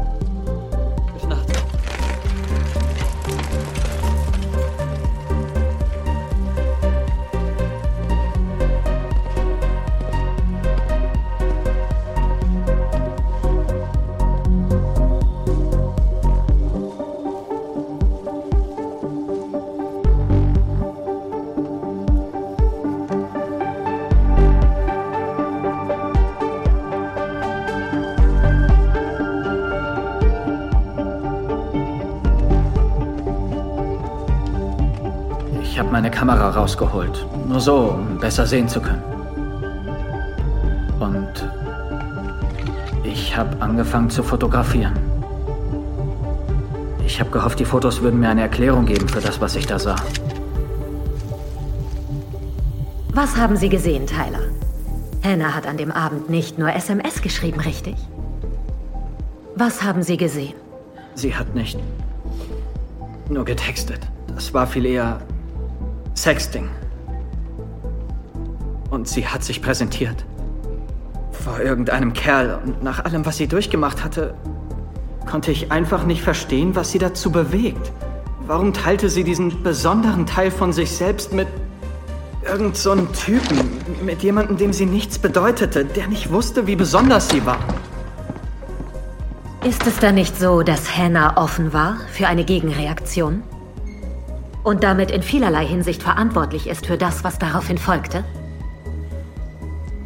[36.71, 37.27] Rausgeholt.
[37.49, 39.03] Nur so, um besser sehen zu können.
[41.01, 41.49] Und
[43.03, 44.95] ich habe angefangen zu fotografieren.
[47.05, 49.79] Ich habe gehofft, die Fotos würden mir eine Erklärung geben für das, was ich da
[49.79, 49.97] sah.
[53.13, 54.45] Was haben Sie gesehen, Tyler?
[55.25, 57.97] Hannah hat an dem Abend nicht nur SMS geschrieben, richtig?
[59.57, 60.55] Was haben Sie gesehen?
[61.15, 61.79] Sie hat nicht
[63.29, 64.01] nur getextet.
[64.35, 65.21] Das war viel eher
[66.21, 66.69] Sexting.
[68.91, 70.27] Und sie hat sich präsentiert.
[71.33, 72.61] Vor irgendeinem Kerl.
[72.63, 74.35] Und nach allem, was sie durchgemacht hatte,
[75.25, 77.91] konnte ich einfach nicht verstehen, was sie dazu bewegt.
[78.47, 81.49] Warum teilte sie diesen besonderen Teil von sich selbst mit
[82.45, 87.31] irgend so einem Typen, mit jemandem, dem sie nichts bedeutete, der nicht wusste, wie besonders
[87.31, 87.61] sie war?
[89.65, 93.43] Ist es da nicht so, dass Hannah offen war für eine Gegenreaktion?
[94.63, 98.25] Und damit in vielerlei Hinsicht verantwortlich ist für das, was daraufhin folgte?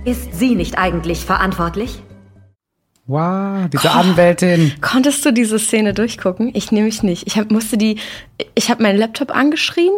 [0.05, 2.03] Ist sie nicht eigentlich verantwortlich?
[3.07, 4.73] Wow, diese Anwältin.
[4.81, 6.51] Konntest du diese Szene durchgucken?
[6.55, 7.27] Ich nehme mich nicht.
[7.27, 7.99] Ich hab, musste die,
[8.55, 9.93] ich habe meinen Laptop angeschrien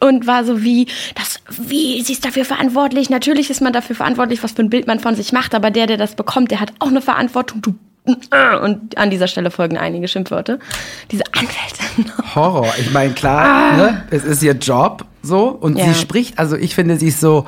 [0.00, 3.08] und war so wie, das, wie, sie ist dafür verantwortlich.
[3.08, 5.86] Natürlich ist man dafür verantwortlich, was für ein Bild man von sich macht, aber der,
[5.86, 7.62] der das bekommt, der hat auch eine Verantwortung.
[7.62, 7.74] Du
[8.62, 10.58] und an dieser Stelle folgen einige Schimpfwörter.
[11.10, 12.12] Diese Anwältin.
[12.34, 12.72] Horror.
[12.78, 13.76] Ich meine, klar, ah.
[13.76, 15.86] ne, es ist ihr Job so und ja.
[15.86, 17.46] sie spricht, also ich finde, sie ist so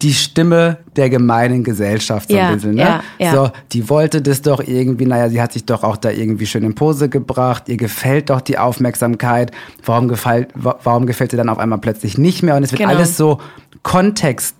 [0.00, 2.82] die Stimme der gemeinen Gesellschaft so ja, ein bisschen, ne?
[2.82, 3.32] Ja, ja.
[3.32, 6.62] So, die wollte das doch irgendwie, naja, sie hat sich doch auch da irgendwie schön
[6.62, 9.50] in Pose gebracht, ihr gefällt doch die Aufmerksamkeit,
[9.84, 12.94] warum gefällt, warum gefällt sie dann auf einmal plötzlich nicht mehr und es wird genau.
[12.94, 13.40] alles so
[13.82, 14.57] kontextlos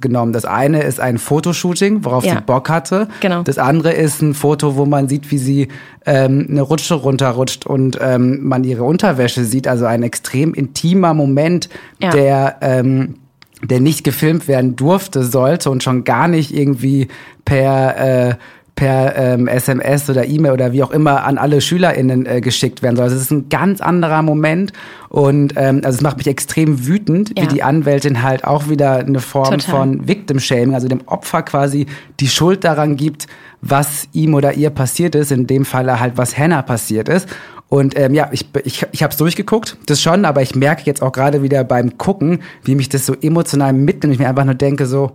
[0.00, 0.32] genommen.
[0.32, 2.36] Das eine ist ein Fotoshooting, worauf ja.
[2.36, 3.08] sie Bock hatte.
[3.20, 3.42] Genau.
[3.42, 5.68] Das andere ist ein Foto, wo man sieht, wie sie
[6.06, 9.68] ähm, eine Rutsche runterrutscht und ähm, man ihre Unterwäsche sieht.
[9.68, 11.68] Also ein extrem intimer Moment,
[12.00, 12.10] ja.
[12.10, 13.16] der ähm,
[13.62, 17.08] der nicht gefilmt werden durfte, sollte und schon gar nicht irgendwie
[17.44, 18.34] per äh,
[18.78, 22.94] per ähm, SMS oder E-Mail oder wie auch immer an alle SchülerInnen äh, geschickt werden
[22.94, 23.06] soll.
[23.06, 24.72] Also es ist ein ganz anderer Moment
[25.08, 27.42] und ähm, also es macht mich extrem wütend, ja.
[27.42, 29.74] wie die Anwältin halt auch wieder eine Form Total.
[29.74, 31.86] von Victim Shaming, also dem Opfer quasi
[32.20, 33.26] die Schuld daran gibt,
[33.62, 37.28] was ihm oder ihr passiert ist, in dem Falle halt was Hannah passiert ist.
[37.68, 41.02] Und ähm, ja, ich, ich, ich habe es durchgeguckt, das schon, aber ich merke jetzt
[41.02, 44.14] auch gerade wieder beim Gucken, wie mich das so emotional mitnimmt.
[44.14, 45.10] Ich mir einfach nur denke so,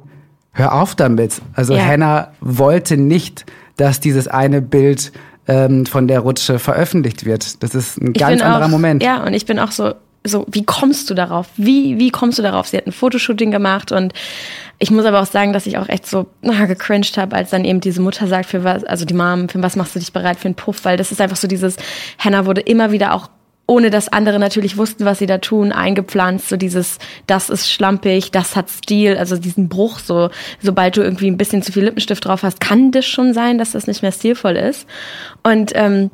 [0.54, 1.42] hör auf damit.
[1.54, 1.84] Also ja.
[1.84, 3.46] Hannah wollte nicht,
[3.78, 5.12] dass dieses eine Bild
[5.48, 7.62] ähm, von der Rutsche veröffentlicht wird.
[7.64, 9.04] Das ist ein ganz anderer auch, Moment.
[9.04, 9.94] Ja, und ich bin auch so,
[10.26, 11.48] so, wie kommst du darauf?
[11.58, 12.68] Wie, wie kommst du darauf?
[12.68, 14.14] Sie hat ein Fotoshooting gemacht und
[14.80, 17.66] ich muss aber auch sagen, dass ich auch echt so na, gecringed habe, als dann
[17.66, 20.40] eben diese Mutter sagt, für was, also die Mom, für was machst du dich bereit
[20.40, 20.86] für einen Puff?
[20.86, 21.76] Weil das ist einfach so dieses,
[22.20, 23.30] Hannah wurde immer wieder auch
[23.66, 28.32] ohne dass andere natürlich wussten, was sie da tun, eingepflanzt, so dieses, das ist schlampig,
[28.32, 30.30] das hat Stil, also diesen Bruch, so,
[30.62, 33.72] sobald du irgendwie ein bisschen zu viel Lippenstift drauf hast, kann das schon sein, dass
[33.72, 34.86] das nicht mehr stilvoll ist.
[35.44, 36.12] Und ähm,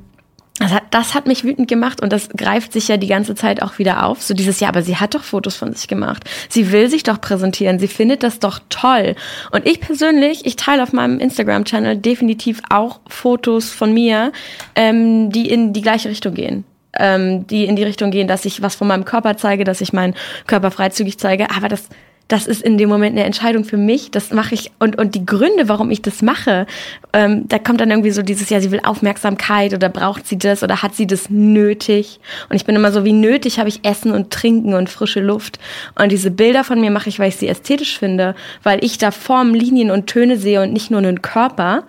[0.60, 3.62] das hat, das hat mich wütend gemacht und das greift sich ja die ganze Zeit
[3.62, 4.22] auch wieder auf.
[4.22, 6.26] So dieses, ja, aber sie hat doch Fotos von sich gemacht.
[6.50, 7.80] Sie will sich doch präsentieren.
[7.80, 9.16] Sie findet das doch toll.
[9.52, 14.34] Und ich persönlich, ich teile auf meinem Instagram-Channel definitiv auch Fotos von mir,
[14.76, 16.66] ähm, die in die gleiche Richtung gehen.
[16.98, 19.94] Ähm, die in die Richtung gehen, dass ich was von meinem Körper zeige, dass ich
[19.94, 20.16] meinen
[20.48, 21.52] Körper freizügig zeige.
[21.52, 21.88] Aber das
[22.30, 24.12] das ist in dem Moment eine Entscheidung für mich.
[24.12, 26.68] Das mache ich und und die Gründe, warum ich das mache,
[27.12, 30.62] ähm, da kommt dann irgendwie so dieses, ja, sie will Aufmerksamkeit oder braucht sie das
[30.62, 32.20] oder hat sie das nötig?
[32.48, 35.60] Und ich bin immer so, wie nötig habe ich Essen und Trinken und frische Luft.
[36.00, 39.10] Und diese Bilder von mir mache ich, weil ich sie ästhetisch finde, weil ich da
[39.10, 41.84] Formen, Linien und Töne sehe und nicht nur einen Körper.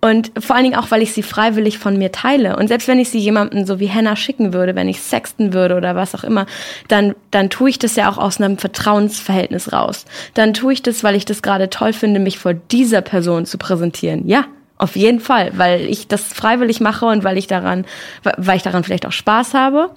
[0.00, 2.56] Und vor allen Dingen auch, weil ich sie freiwillig von mir teile.
[2.56, 5.76] Und selbst wenn ich sie jemandem so wie Hannah schicken würde, wenn ich sexten würde
[5.76, 6.46] oder was auch immer,
[6.86, 10.04] dann, dann tue ich das ja auch aus einem Vertrauensverhältnis raus.
[10.34, 13.58] Dann tue ich das, weil ich das gerade toll finde, mich vor dieser Person zu
[13.58, 14.28] präsentieren.
[14.28, 14.44] Ja,
[14.76, 17.84] auf jeden Fall, weil ich das freiwillig mache und weil ich daran,
[18.22, 19.90] weil ich daran vielleicht auch Spaß habe.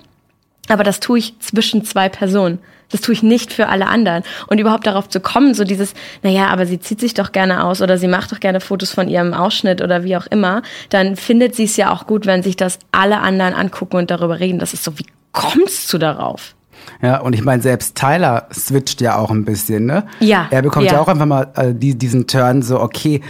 [0.71, 2.59] Aber das tue ich zwischen zwei Personen.
[2.91, 4.23] Das tue ich nicht für alle anderen.
[4.47, 5.93] Und überhaupt darauf zu kommen, so dieses,
[6.23, 9.07] naja, aber sie zieht sich doch gerne aus oder sie macht doch gerne Fotos von
[9.07, 12.55] ihrem Ausschnitt oder wie auch immer, dann findet sie es ja auch gut, wenn sich
[12.55, 14.59] das alle anderen angucken und darüber reden.
[14.59, 16.55] Das ist so, wie kommst du darauf?
[17.01, 20.05] Ja, und ich meine, selbst Tyler switcht ja auch ein bisschen, ne?
[20.19, 20.47] Ja.
[20.49, 23.21] Er bekommt ja, ja auch einfach mal äh, die, diesen Turn so, okay,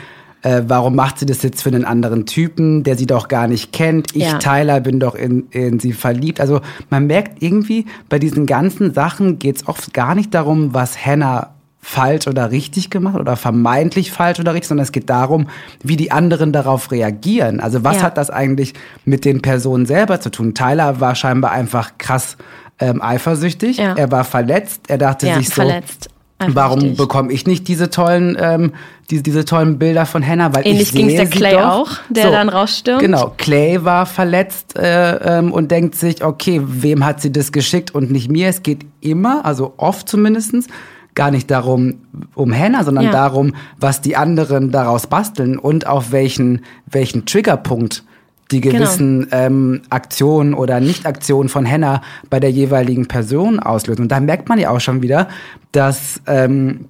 [0.44, 3.72] äh, warum macht sie das jetzt für einen anderen Typen, der sie doch gar nicht
[3.72, 4.16] kennt?
[4.16, 4.38] Ich, ja.
[4.40, 6.40] Tyler, bin doch in, in sie verliebt.
[6.40, 11.06] Also man merkt irgendwie, bei diesen ganzen Sachen geht es oft gar nicht darum, was
[11.06, 11.52] Hannah
[11.84, 15.48] falsch oder richtig gemacht oder vermeintlich falsch oder richtig, sondern es geht darum,
[15.82, 17.60] wie die anderen darauf reagieren.
[17.60, 18.04] Also was ja.
[18.04, 20.54] hat das eigentlich mit den Personen selber zu tun?
[20.54, 22.38] Tyler war scheinbar einfach krass
[22.80, 23.78] ähm, eifersüchtig.
[23.78, 23.96] Ja.
[23.96, 24.82] Er war verletzt.
[24.90, 26.10] Er dachte ja, sich so, verletzt.
[26.48, 28.74] Warum bekomme ich nicht diese tollen, ähm,
[29.10, 30.54] diese, diese tollen Bilder von Hannah?
[30.54, 33.02] Weil Ähnlich ging es der Clay auch, der so, dann rausstürmt.
[33.02, 37.94] Genau, Clay war verletzt äh, ähm, und denkt sich, okay, wem hat sie das geschickt
[37.94, 38.48] und nicht mir?
[38.48, 40.68] Es geht immer, also oft zumindestens
[41.16, 41.96] gar nicht darum,
[42.36, 43.12] um Hannah, sondern Ja.
[43.12, 48.04] darum, was die anderen daraus basteln und auf welchen, welchen Triggerpunkt
[48.52, 48.80] die Genau.
[48.80, 54.04] gewissen ähm, Aktionen oder Nicht-Aktionen von Hannah bei der jeweiligen Person auslösen.
[54.04, 55.28] Und da merkt man ja auch schon wieder,
[55.72, 56.86] dass ähm,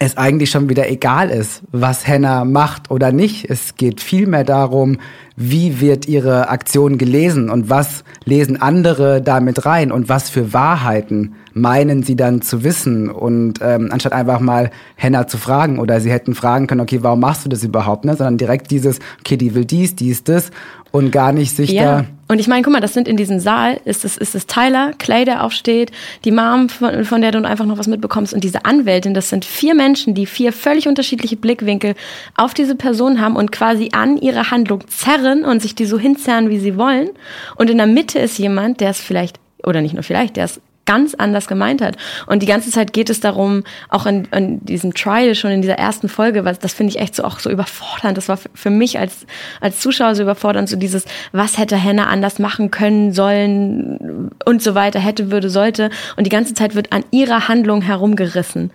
[0.00, 3.50] es eigentlich schon wieder egal ist, was Hannah macht oder nicht.
[3.50, 4.98] Es geht vielmehr darum,
[5.36, 11.34] wie wird ihre Aktion gelesen und was lesen andere damit rein und was für Wahrheiten
[11.52, 13.10] meinen sie dann zu wissen.
[13.10, 17.20] Und ähm, anstatt einfach mal Hannah zu fragen oder sie hätten fragen können, okay, warum
[17.20, 18.16] machst du das überhaupt, ne?
[18.16, 20.50] sondern direkt dieses, okay, die will dies, dies, das
[20.90, 22.00] und gar nicht sich Ja.
[22.00, 24.46] da Und ich meine, guck mal, das sind in diesem Saal, ist es, ist es
[24.46, 25.92] Tyler, Clay, der aufsteht,
[26.24, 29.46] die Mom, von, von der du einfach noch was mitbekommst und diese Anwältin, das sind
[29.46, 31.94] vier Menschen, die vier völlig unterschiedliche Blickwinkel
[32.36, 36.50] auf diese Person haben und quasi an ihre Handlung zerren und sich die so hinzerren,
[36.50, 37.08] wie sie wollen.
[37.56, 40.60] Und in der Mitte ist jemand, der es vielleicht, oder nicht nur vielleicht, der es
[40.88, 41.98] ganz anders gemeint hat.
[42.26, 45.74] Und die ganze Zeit geht es darum, auch in, in diesem Trial schon in dieser
[45.74, 48.16] ersten Folge, was das finde ich echt so auch so überfordernd.
[48.16, 49.26] Das war für, mich als
[49.60, 54.74] als Zuschauer so überfordernd, so dieses, was hätte Hannah anders machen können, sollen und so
[54.74, 55.90] weiter, hätte, würde, sollte.
[56.16, 58.70] Und die ganze Zeit wird an ihrer Handlung herumgerissen.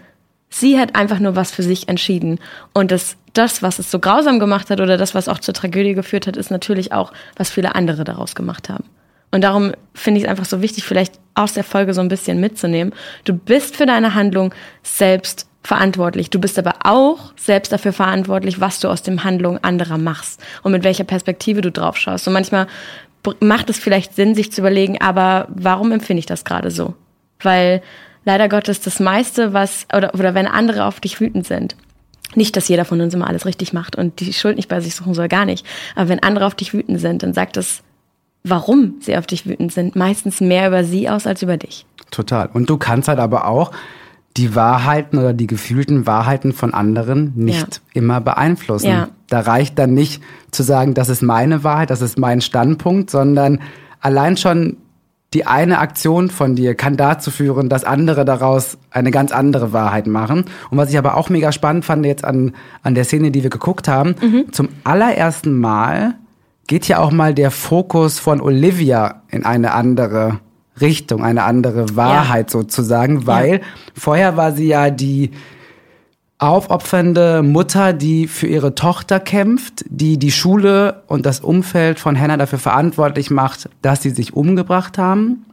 [0.50, 2.40] Sie hat einfach nur was für sich entschieden.
[2.76, 5.96] Und das, das, was es so grausam gemacht hat oder das, was auch zur Tragödie
[5.96, 8.84] geführt hat, ist natürlich auch, was viele andere daraus gemacht haben.
[9.32, 12.40] Und darum finde ich es einfach so wichtig, vielleicht aus der Folge so ein bisschen
[12.40, 12.94] mitzunehmen.
[13.24, 14.54] Du bist für deine Handlung
[14.84, 16.30] selbst verantwortlich.
[16.30, 20.72] Du bist aber auch selbst dafür verantwortlich, was du aus dem Handlung anderer machst und
[20.72, 22.28] mit welcher Perspektive du drauf schaust.
[22.28, 22.68] Und manchmal
[23.40, 26.94] macht es vielleicht Sinn, sich zu überlegen, aber warum empfinde ich das gerade so?
[27.40, 27.82] Weil
[28.26, 31.76] leider Gottes das meiste, was, oder, oder wenn andere auf dich wütend sind,
[32.36, 34.96] nicht, dass jeder von uns immer alles richtig macht und die Schuld nicht bei sich
[34.96, 35.66] suchen soll, gar nicht.
[35.96, 37.84] Aber wenn andere auf dich wütend sind, dann sagt es,
[38.44, 41.86] warum sie auf dich wütend sind, meistens mehr über sie aus als über dich.
[42.12, 42.50] Total.
[42.54, 43.72] Und du kannst halt aber auch
[44.38, 48.90] die Wahrheiten oder die gefühlten Wahrheiten von anderen nicht immer beeinflussen.
[48.90, 49.10] Ja.
[49.28, 53.60] Da reicht dann nicht zu sagen, das ist meine Wahrheit, das ist mein Standpunkt, sondern
[54.02, 54.78] allein schon
[55.34, 60.06] die eine Aktion von dir kann dazu führen, dass andere daraus eine ganz andere Wahrheit
[60.06, 60.46] machen.
[60.70, 63.50] Und was ich aber auch mega spannend fand jetzt an, an der Szene, die wir
[63.50, 64.16] geguckt haben,
[64.52, 66.16] zum allerersten Mal
[66.68, 70.40] geht ja auch mal der Fokus von Olivia in eine andere
[70.80, 73.62] Richtung, eine andere Wahrheit sozusagen, weil
[73.94, 75.32] vorher war sie ja die
[76.40, 82.38] aufopfernde Mutter, die für ihre Tochter kämpft, die die Schule und das Umfeld von Hannah
[82.38, 85.46] dafür verantwortlich macht, dass sie sich umgebracht haben.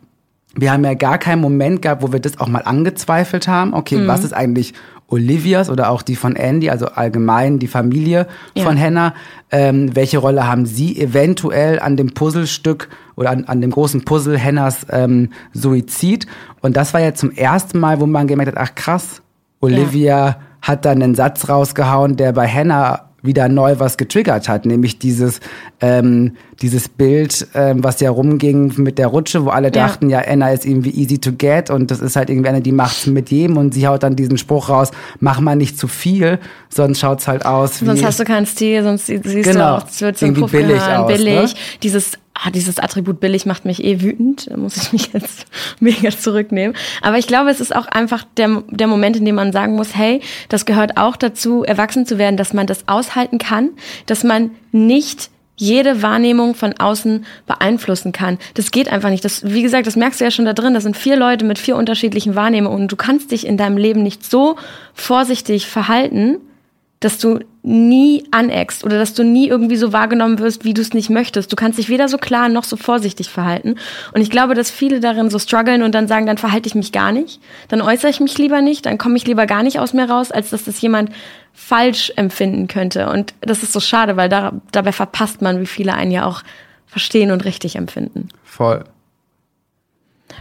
[0.55, 3.73] Wir haben ja gar keinen Moment gehabt, wo wir das auch mal angezweifelt haben.
[3.73, 4.75] Okay, was ist eigentlich
[5.11, 8.65] Olivias oder auch die von Andy, also allgemein die Familie Ja.
[8.65, 9.15] von Hannah?
[9.51, 14.43] Ähm, welche Rolle haben sie eventuell an dem Puzzlestück oder an, an dem großen Puzzle
[14.43, 16.27] Hannahs ähm, Suizid?
[16.63, 19.21] Und das war ja zum ersten Mal, wo man gemerkt hat, ach krass,
[19.61, 24.99] Olivia hat dann einen Satz rausgehauen, der bei Hannah wieder neu was getriggert hat, nämlich
[24.99, 25.41] dieses
[25.81, 29.87] ähm, dieses Bild, ähm, was ja rumging mit der Rutsche, wo alle Ja.
[29.87, 32.73] dachten, ja, Anna ist irgendwie easy to get und das ist halt irgendwie eine, die
[32.73, 34.91] macht's mit jedem und sie haut dann diesen Spruch raus,
[35.21, 38.83] mach mal nicht zu viel, sonst schaut's halt aus wie Sonst hast du keinen Stil,
[38.83, 39.79] sonst sie- siehst Genau.
[39.79, 41.55] du auch, es wird so Irgendwie billig aus, billig.
[41.55, 41.61] ne?
[41.83, 42.13] Dieses,
[42.43, 44.51] ah, dieses Attribut billig macht mich eh wütend.
[44.51, 45.47] Da muss ich mich jetzt
[45.81, 46.77] mega zurücknehmen.
[47.03, 49.97] Aber ich glaube, es ist auch einfach der, der Moment, in dem man sagen muss,
[49.97, 53.71] hey, das gehört auch dazu, erwachsen zu werden, dass man das aushalten kann,
[54.07, 58.39] dass man nicht jede Wahrnehmung von außen beeinflussen kann.
[58.55, 59.25] Das geht einfach nicht.
[59.25, 60.73] Das, wie gesagt, das merkst du ja schon da drin.
[60.73, 64.29] Das sind vier Leute mit vier unterschiedlichen Wahrnehmungen du kannst dich in deinem Leben nicht
[64.29, 64.57] so
[64.95, 66.39] vorsichtig verhalten,
[67.01, 70.93] dass du nie aneckst oder dass du nie irgendwie so wahrgenommen wirst, wie du es
[70.93, 71.51] nicht möchtest.
[71.51, 73.77] Du kannst dich weder so klar noch so vorsichtig verhalten.
[74.13, 76.93] Und ich glaube, dass viele darin so strugglen und dann sagen, dann verhalte ich mich
[76.93, 79.95] gar nicht, dann äußere ich mich lieber nicht, dann komme ich lieber gar nicht aus
[79.95, 81.11] mir raus, als dass das jemand
[81.55, 83.09] falsch empfinden könnte.
[83.09, 86.43] Und das ist so schade, weil da, dabei verpasst man, wie viele einen ja auch
[86.87, 88.29] verstehen und richtig empfinden.
[88.45, 88.85] voll.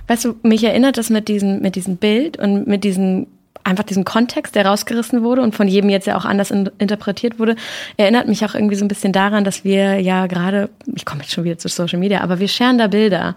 [0.07, 3.28] Weißt du, mich erinnert das mit diesem, mit diesem Bild und mit diesem,
[3.64, 7.39] einfach diesem Kontext, der rausgerissen wurde und von jedem jetzt ja auch anders in, interpretiert
[7.39, 7.55] wurde,
[7.97, 11.34] erinnert mich auch irgendwie so ein bisschen daran, dass wir ja gerade, ich komme jetzt
[11.34, 13.36] schon wieder zu Social Media, aber wir scheren da Bilder.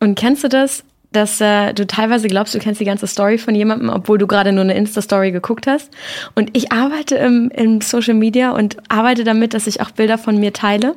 [0.00, 3.54] Und kennst du das, dass äh, du teilweise glaubst, du kennst die ganze Story von
[3.54, 5.90] jemandem, obwohl du gerade nur eine Insta-Story geguckt hast?
[6.34, 10.38] Und ich arbeite im, im Social Media und arbeite damit, dass ich auch Bilder von
[10.38, 10.96] mir teile.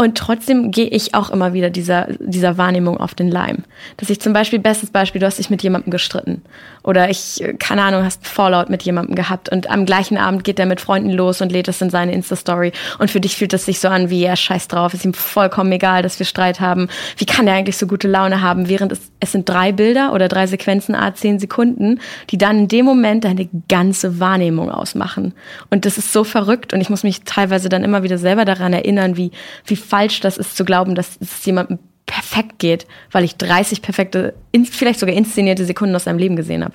[0.00, 3.64] Und trotzdem gehe ich auch immer wieder dieser, dieser Wahrnehmung auf den Leim.
[3.96, 6.42] Dass ich zum Beispiel, bestes Beispiel, du hast dich mit jemandem gestritten.
[6.84, 10.66] Oder ich, keine Ahnung, hast Fallout mit jemandem gehabt und am gleichen Abend geht er
[10.66, 12.70] mit Freunden los und lädt es in seine Insta-Story.
[13.00, 15.72] Und für dich fühlt es sich so an wie, ja, scheiß drauf, ist ihm vollkommen
[15.72, 16.88] egal, dass wir Streit haben.
[17.16, 20.28] Wie kann er eigentlich so gute Laune haben, während es, es sind drei Bilder oder
[20.28, 21.98] drei Sequenzen, a zehn Sekunden,
[22.30, 25.34] die dann in dem Moment deine ganze Wahrnehmung ausmachen.
[25.70, 28.72] Und das ist so verrückt und ich muss mich teilweise dann immer wieder selber daran
[28.72, 29.32] erinnern, wie,
[29.66, 34.34] wie falsch das ist zu glauben, dass es jemandem perfekt geht, weil ich 30 perfekte,
[34.70, 36.74] vielleicht sogar inszenierte Sekunden aus seinem Leben gesehen habe.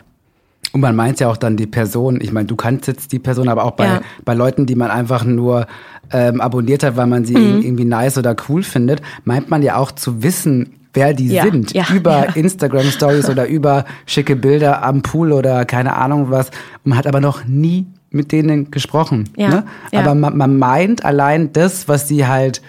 [0.71, 3.47] Und man meint ja auch dann die Person, ich meine, du kannst jetzt die Person,
[3.47, 4.01] aber auch bei, ja.
[4.25, 5.67] bei Leuten, die man einfach nur
[6.11, 7.61] ähm, abonniert hat, weil man sie mhm.
[7.61, 11.43] irgendwie nice oder cool findet, meint man ja auch zu wissen, wer die ja.
[11.43, 11.73] sind.
[11.73, 11.85] Ja.
[11.93, 16.49] Über Instagram Stories oder über schicke Bilder am Pool oder keine Ahnung was.
[16.83, 19.29] Man hat aber noch nie mit denen gesprochen.
[19.37, 19.65] Ne?
[19.91, 22.61] Aber man, man meint allein das, was sie halt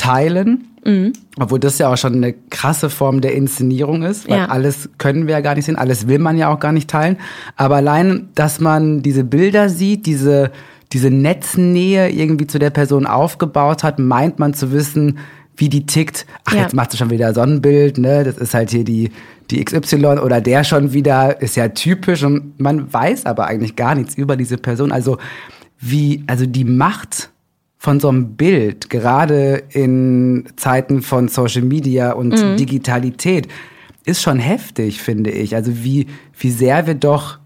[0.00, 0.68] teilen.
[0.84, 1.12] Mhm.
[1.38, 4.46] Obwohl das ja auch schon eine krasse Form der Inszenierung ist, weil ja.
[4.46, 7.18] alles können wir ja gar nicht sehen, alles will man ja auch gar nicht teilen.
[7.56, 10.52] Aber allein, dass man diese Bilder sieht, diese,
[10.92, 15.18] diese Netznähe irgendwie zu der Person aufgebaut hat, meint man zu wissen,
[15.54, 16.24] wie die tickt.
[16.46, 16.62] Ach, ja.
[16.62, 18.24] jetzt macht sie schon wieder Sonnenbild, ne?
[18.24, 19.10] Das ist halt hier die,
[19.50, 23.94] die XY oder der schon wieder, ist ja typisch und man weiß aber eigentlich gar
[23.94, 24.92] nichts über diese Person.
[24.92, 25.18] Also,
[25.78, 27.30] wie, also die Macht
[27.82, 32.58] von so einem Bild, gerade in Zeiten von Social Media und mhm.
[32.58, 33.48] Digitalität,
[34.04, 35.54] ist schon heftig, finde ich.
[35.54, 36.06] Also wie,
[36.38, 37.38] wie sehr wir doch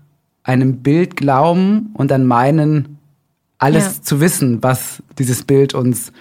[0.42, 2.93] einem Bild glauben und dann meinen,
[3.64, 4.02] alles ja.
[4.02, 6.12] zu wissen, was dieses Bild uns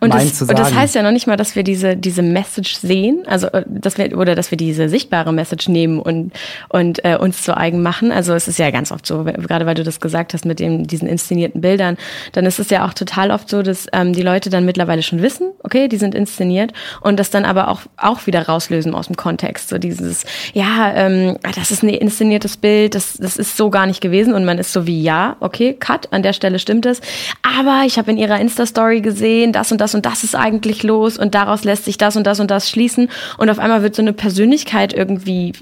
[0.00, 0.58] und meint das, zu sagen.
[0.58, 3.64] Und das heißt ja noch nicht mal, dass wir diese, diese Message sehen, also äh,
[3.68, 6.32] dass wir oder dass wir diese sichtbare Message nehmen und,
[6.68, 8.10] und äh, uns zu eigen machen.
[8.10, 10.86] Also es ist ja ganz oft so, gerade weil du das gesagt hast mit dem,
[10.86, 11.96] diesen inszenierten Bildern,
[12.32, 15.22] dann ist es ja auch total oft so, dass ähm, die Leute dann mittlerweile schon
[15.22, 19.16] wissen, okay, die sind inszeniert und das dann aber auch, auch wieder rauslösen aus dem
[19.16, 19.68] Kontext.
[19.68, 24.00] So dieses, ja, ähm, das ist ein inszeniertes Bild, das, das ist so gar nicht
[24.00, 27.00] gewesen und man ist so wie, ja, okay, Cut, an der Stelle stimmt es,
[27.42, 31.18] aber ich habe in ihrer Insta-Story gesehen, das und das und das ist eigentlich los
[31.18, 33.08] und daraus lässt sich das und das und das schließen.
[33.36, 35.52] Und auf einmal wird so eine Persönlichkeit irgendwie,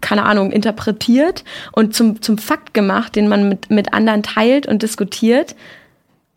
[0.00, 4.82] keine Ahnung, interpretiert und zum, zum Fakt gemacht, den man mit, mit anderen teilt und
[4.82, 5.54] diskutiert,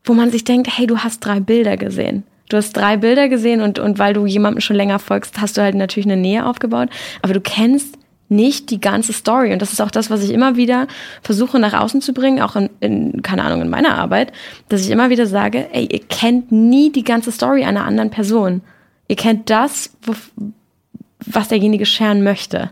[0.04, 2.24] wo man sich denkt, hey, du hast drei Bilder gesehen.
[2.50, 5.62] Du hast drei Bilder gesehen und, und weil du jemandem schon länger folgst, hast du
[5.62, 6.90] halt natürlich eine Nähe aufgebaut,
[7.22, 7.98] aber du kennst
[8.30, 9.54] nicht die ganze Story.
[9.54, 10.88] Und das ist auch das, was ich immer wieder
[11.22, 14.34] versuche nach außen zu bringen, auch in, in, keine Ahnung, in meiner Arbeit,
[14.70, 18.62] dass ich immer wieder sage, ey, ihr kennt nie die ganze Story einer anderen Person.
[19.08, 20.14] Ihr kennt das, wo,
[21.26, 22.72] was derjenige scheren möchte.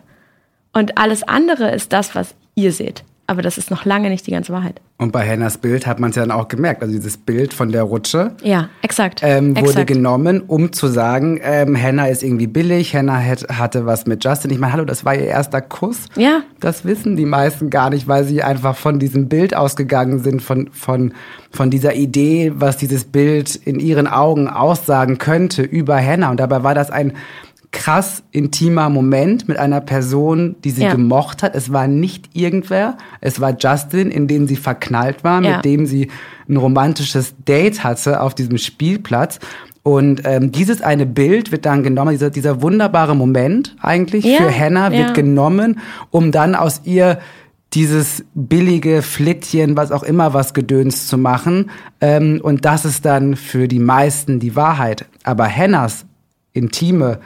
[0.74, 3.04] Und alles andere ist das, was ihr seht.
[3.28, 4.82] Aber das ist noch lange nicht die ganze Wahrheit.
[4.98, 6.82] Und bei Hennas Bild hat man es ja dann auch gemerkt.
[6.82, 8.32] Also dieses Bild von der Rutsche.
[8.42, 9.20] Ja, exakt.
[9.24, 9.88] Ähm, wurde exakt.
[9.88, 14.52] genommen, um zu sagen, ähm, Hannah ist irgendwie billig, Hannah hat, hatte was mit Justin.
[14.52, 16.06] Ich meine, hallo, das war ihr erster Kuss.
[16.16, 16.44] Ja.
[16.62, 20.70] Das wissen die meisten gar nicht, weil sie einfach von diesem Bild ausgegangen sind, von,
[20.72, 21.14] von,
[21.52, 26.32] von dieser Idee, was dieses Bild in ihren Augen aussagen könnte über Hannah.
[26.32, 27.12] Und dabei war das ein
[27.76, 30.94] krass intimer Moment mit einer Person, die sie ja.
[30.94, 31.56] gemocht hat.
[31.56, 35.58] Es war nicht irgendwer, es war Justin, in den sie verknallt war, ja.
[35.58, 36.10] mit dem sie
[36.48, 39.40] ein romantisches Date hatte auf diesem Spielplatz.
[39.84, 44.58] Und ähm, dieses eine Bild wird dann genommen, dieser, dieser wunderbare Moment eigentlich ja, für
[44.58, 47.20] Hannah wird genommen, um dann aus ihr
[47.74, 51.70] dieses billige Flittchen, was auch immer was Gedöns zu machen.
[52.00, 55.06] Ähm, und das ist dann für die meisten die Wahrheit.
[55.24, 56.06] Aber Hannahs
[56.54, 57.20] intime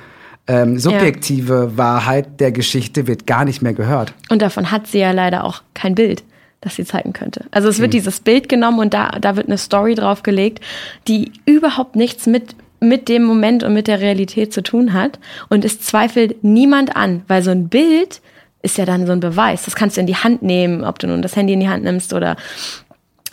[0.50, 1.78] ähm, subjektive ja.
[1.78, 4.14] Wahrheit der Geschichte wird gar nicht mehr gehört.
[4.30, 6.24] Und davon hat sie ja leider auch kein Bild
[6.62, 7.46] das sie zeigen könnte.
[7.52, 7.98] Also es wird mhm.
[7.98, 10.60] dieses Bild genommen und da, da wird eine Story draufgelegt,
[11.08, 15.20] die überhaupt nichts mit, mit dem Moment und mit der Realität zu tun hat.
[15.50, 18.22] Und es zweifelt niemand an, weil so ein Bild
[18.62, 19.64] ist ja dann so ein Beweis.
[19.64, 21.84] Das kannst du in die Hand nehmen, ob du nun das Handy in die Hand
[21.84, 22.36] nimmst oder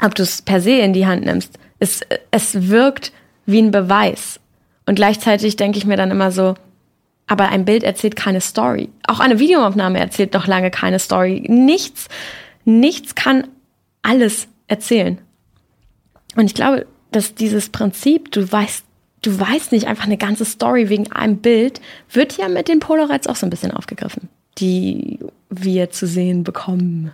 [0.04, 1.58] ob du es per se in die Hand nimmst.
[1.80, 3.12] Es, es wirkt
[3.44, 4.38] wie ein Beweis.
[4.86, 6.54] Und gleichzeitig denke ich mir dann immer so,
[7.26, 8.88] aber ein Bild erzählt keine Story.
[9.06, 11.44] Auch eine Videoaufnahme erzählt noch lange keine Story.
[11.48, 12.08] Nichts,
[12.64, 13.48] nichts kann
[14.02, 15.18] alles erzählen.
[16.36, 18.84] Und ich glaube, dass dieses Prinzip, du weißt,
[19.22, 21.80] du weißt nicht einfach eine ganze Story wegen einem Bild,
[22.12, 25.18] wird ja mit den Polaroids auch so ein bisschen aufgegriffen, die
[25.50, 27.10] wir zu sehen bekommen.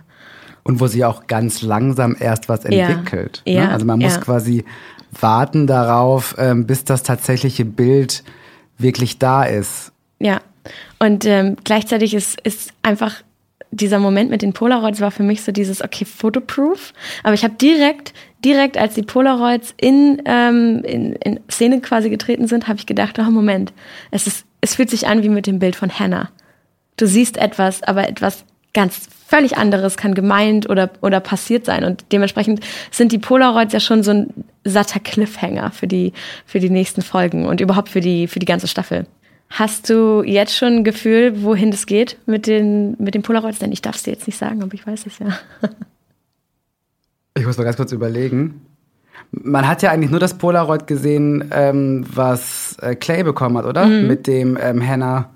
[0.63, 3.41] Und wo sie auch ganz langsam erst was entwickelt.
[3.45, 3.59] Ja, ne?
[3.59, 4.21] ja, also man muss ja.
[4.21, 4.63] quasi
[5.19, 8.23] warten darauf, ähm, bis das tatsächliche Bild
[8.77, 9.92] wirklich da ist.
[10.23, 10.41] Ja.
[10.99, 13.21] Und ähm, gleichzeitig ist, ist einfach
[13.71, 16.93] dieser Moment mit den Polaroids war für mich so dieses, okay, Photoproof.
[17.23, 18.13] Aber ich habe direkt
[18.43, 23.17] direkt, als die Polaroids in, ähm, in, in Szene quasi getreten sind, habe ich gedacht,
[23.19, 23.73] oh Moment,
[24.11, 26.29] es, ist, es fühlt sich an wie mit dem Bild von Hannah.
[26.97, 31.83] Du siehst etwas, aber etwas ganz völlig anderes kann gemeint oder, oder passiert sein.
[31.83, 32.59] Und dementsprechend
[32.91, 36.13] sind die Polaroids ja schon so ein satter Cliffhanger für die,
[36.45, 39.05] für die nächsten Folgen und überhaupt für die, für die ganze Staffel.
[39.49, 43.59] Hast du jetzt schon ein Gefühl, wohin das geht mit den, mit den Polaroids?
[43.59, 45.37] Denn ich darf es dir jetzt nicht sagen, aber ich weiß es ja.
[47.35, 48.61] Ich muss mal ganz kurz überlegen.
[49.31, 53.87] Man hat ja eigentlich nur das Polaroid gesehen, ähm, was äh, Clay bekommen hat, oder?
[53.87, 54.07] Mhm.
[54.07, 55.31] Mit dem ähm, Hannah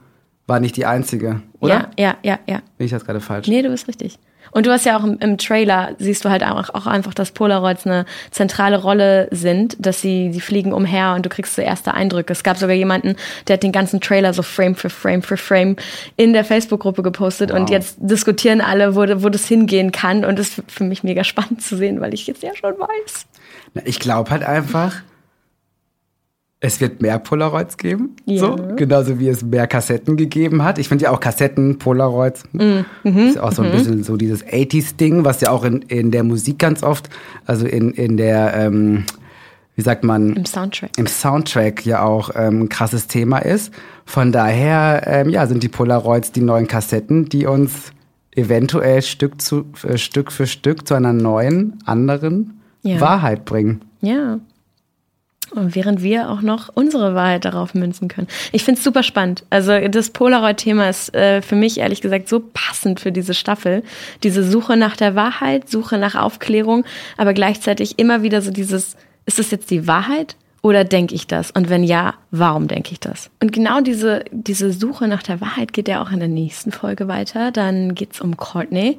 [0.45, 1.89] war nicht die einzige, oder?
[1.97, 2.61] Ja, ja, ja, ja.
[2.77, 3.47] Bin ich das gerade falsch?
[3.47, 4.19] Nee, du bist richtig.
[4.57, 7.29] Und du hast ja auch im, im Trailer, siehst du halt auch, auch, einfach, dass
[7.29, 11.93] Polaroids eine zentrale Rolle sind, dass sie, die fliegen umher und du kriegst so erste
[11.93, 12.33] Eindrücke.
[12.33, 15.75] Es gab sogar jemanden, der hat den ganzen Trailer so Frame für Frame für Frame
[16.15, 17.59] in der Facebook-Gruppe gepostet wow.
[17.59, 21.23] und jetzt diskutieren alle, wo, wo das hingehen kann und das ist für mich mega
[21.23, 23.27] spannend zu sehen, weil ich jetzt ja schon weiß.
[23.75, 25.03] Na, ich glaube halt einfach,
[26.59, 28.39] es wird mehr Polaroids geben, ja.
[28.39, 30.79] so genauso wie es mehr Kassetten gegeben hat.
[30.79, 33.17] Ich finde ja auch Kassetten, Polaroids, mm, mhm.
[33.17, 33.73] ist ja auch so ein mhm.
[33.73, 37.09] bisschen so dieses 80s-Ding, was ja auch in, in der Musik ganz oft,
[37.45, 39.05] also in, in der, ähm,
[39.75, 40.33] wie sagt man?
[40.35, 40.97] Im Soundtrack.
[40.97, 43.71] Im Soundtrack ja auch ähm, ein krasses Thema ist.
[44.05, 47.91] Von daher, ähm, ja, sind die Polaroids die neuen Kassetten, die uns
[48.35, 52.99] eventuell Stück, zu, äh, Stück für Stück zu einer neuen, anderen ja.
[52.99, 53.81] Wahrheit bringen.
[54.01, 54.39] Ja.
[55.51, 58.27] Und während wir auch noch unsere Wahrheit darauf münzen können.
[58.51, 59.45] Ich finde es super spannend.
[59.49, 63.83] Also das Polaroid-Thema ist äh, für mich ehrlich gesagt so passend für diese Staffel.
[64.23, 66.83] Diese Suche nach der Wahrheit, Suche nach Aufklärung,
[67.15, 71.51] aber gleichzeitig immer wieder so dieses, ist das jetzt die Wahrheit oder denke ich das?
[71.51, 73.29] Und wenn ja, warum denke ich das?
[73.41, 77.07] Und genau diese, diese Suche nach der Wahrheit geht ja auch in der nächsten Folge
[77.07, 77.51] weiter.
[77.51, 78.97] Dann geht es um Courtney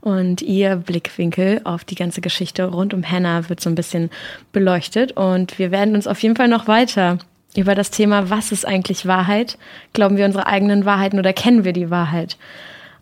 [0.00, 4.10] und ihr Blickwinkel auf die ganze Geschichte rund um Hannah wird so ein bisschen
[4.52, 5.12] beleuchtet.
[5.12, 7.18] Und wir werden uns auf jeden Fall noch weiter
[7.56, 9.58] über das Thema, was ist eigentlich Wahrheit?
[9.92, 12.36] Glauben wir unsere eigenen Wahrheiten oder kennen wir die Wahrheit?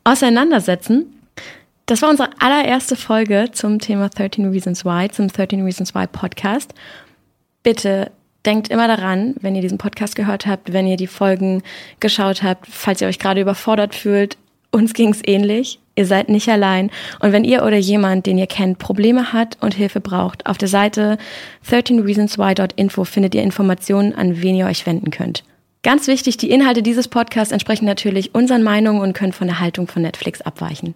[0.05, 1.15] Auseinandersetzen.
[1.85, 6.75] Das war unsere allererste Folge zum Thema 13 Reasons Why, zum 13 Reasons Why Podcast
[7.63, 8.11] bitte
[8.47, 11.63] denkt immer daran, wenn ihr diesen Podcast gehört habt, wenn ihr die Folgen
[12.01, 14.39] geschaut habt, falls ihr euch gerade überfordert fühlt,
[14.71, 15.81] uns ging es ähnlich.
[15.97, 16.91] Ihr seid nicht allein.
[17.21, 20.69] Und wenn ihr oder jemand, den ihr kennt, Probleme hat und Hilfe braucht, auf der
[20.69, 21.19] Seite
[21.69, 25.43] 13reasonswhy.info findet ihr Informationen, an wen ihr euch wenden könnt.
[25.83, 29.89] Ganz wichtig, die Inhalte dieses Podcasts entsprechen natürlich unseren Meinungen und können von der Haltung
[29.89, 30.95] von Netflix abweichen.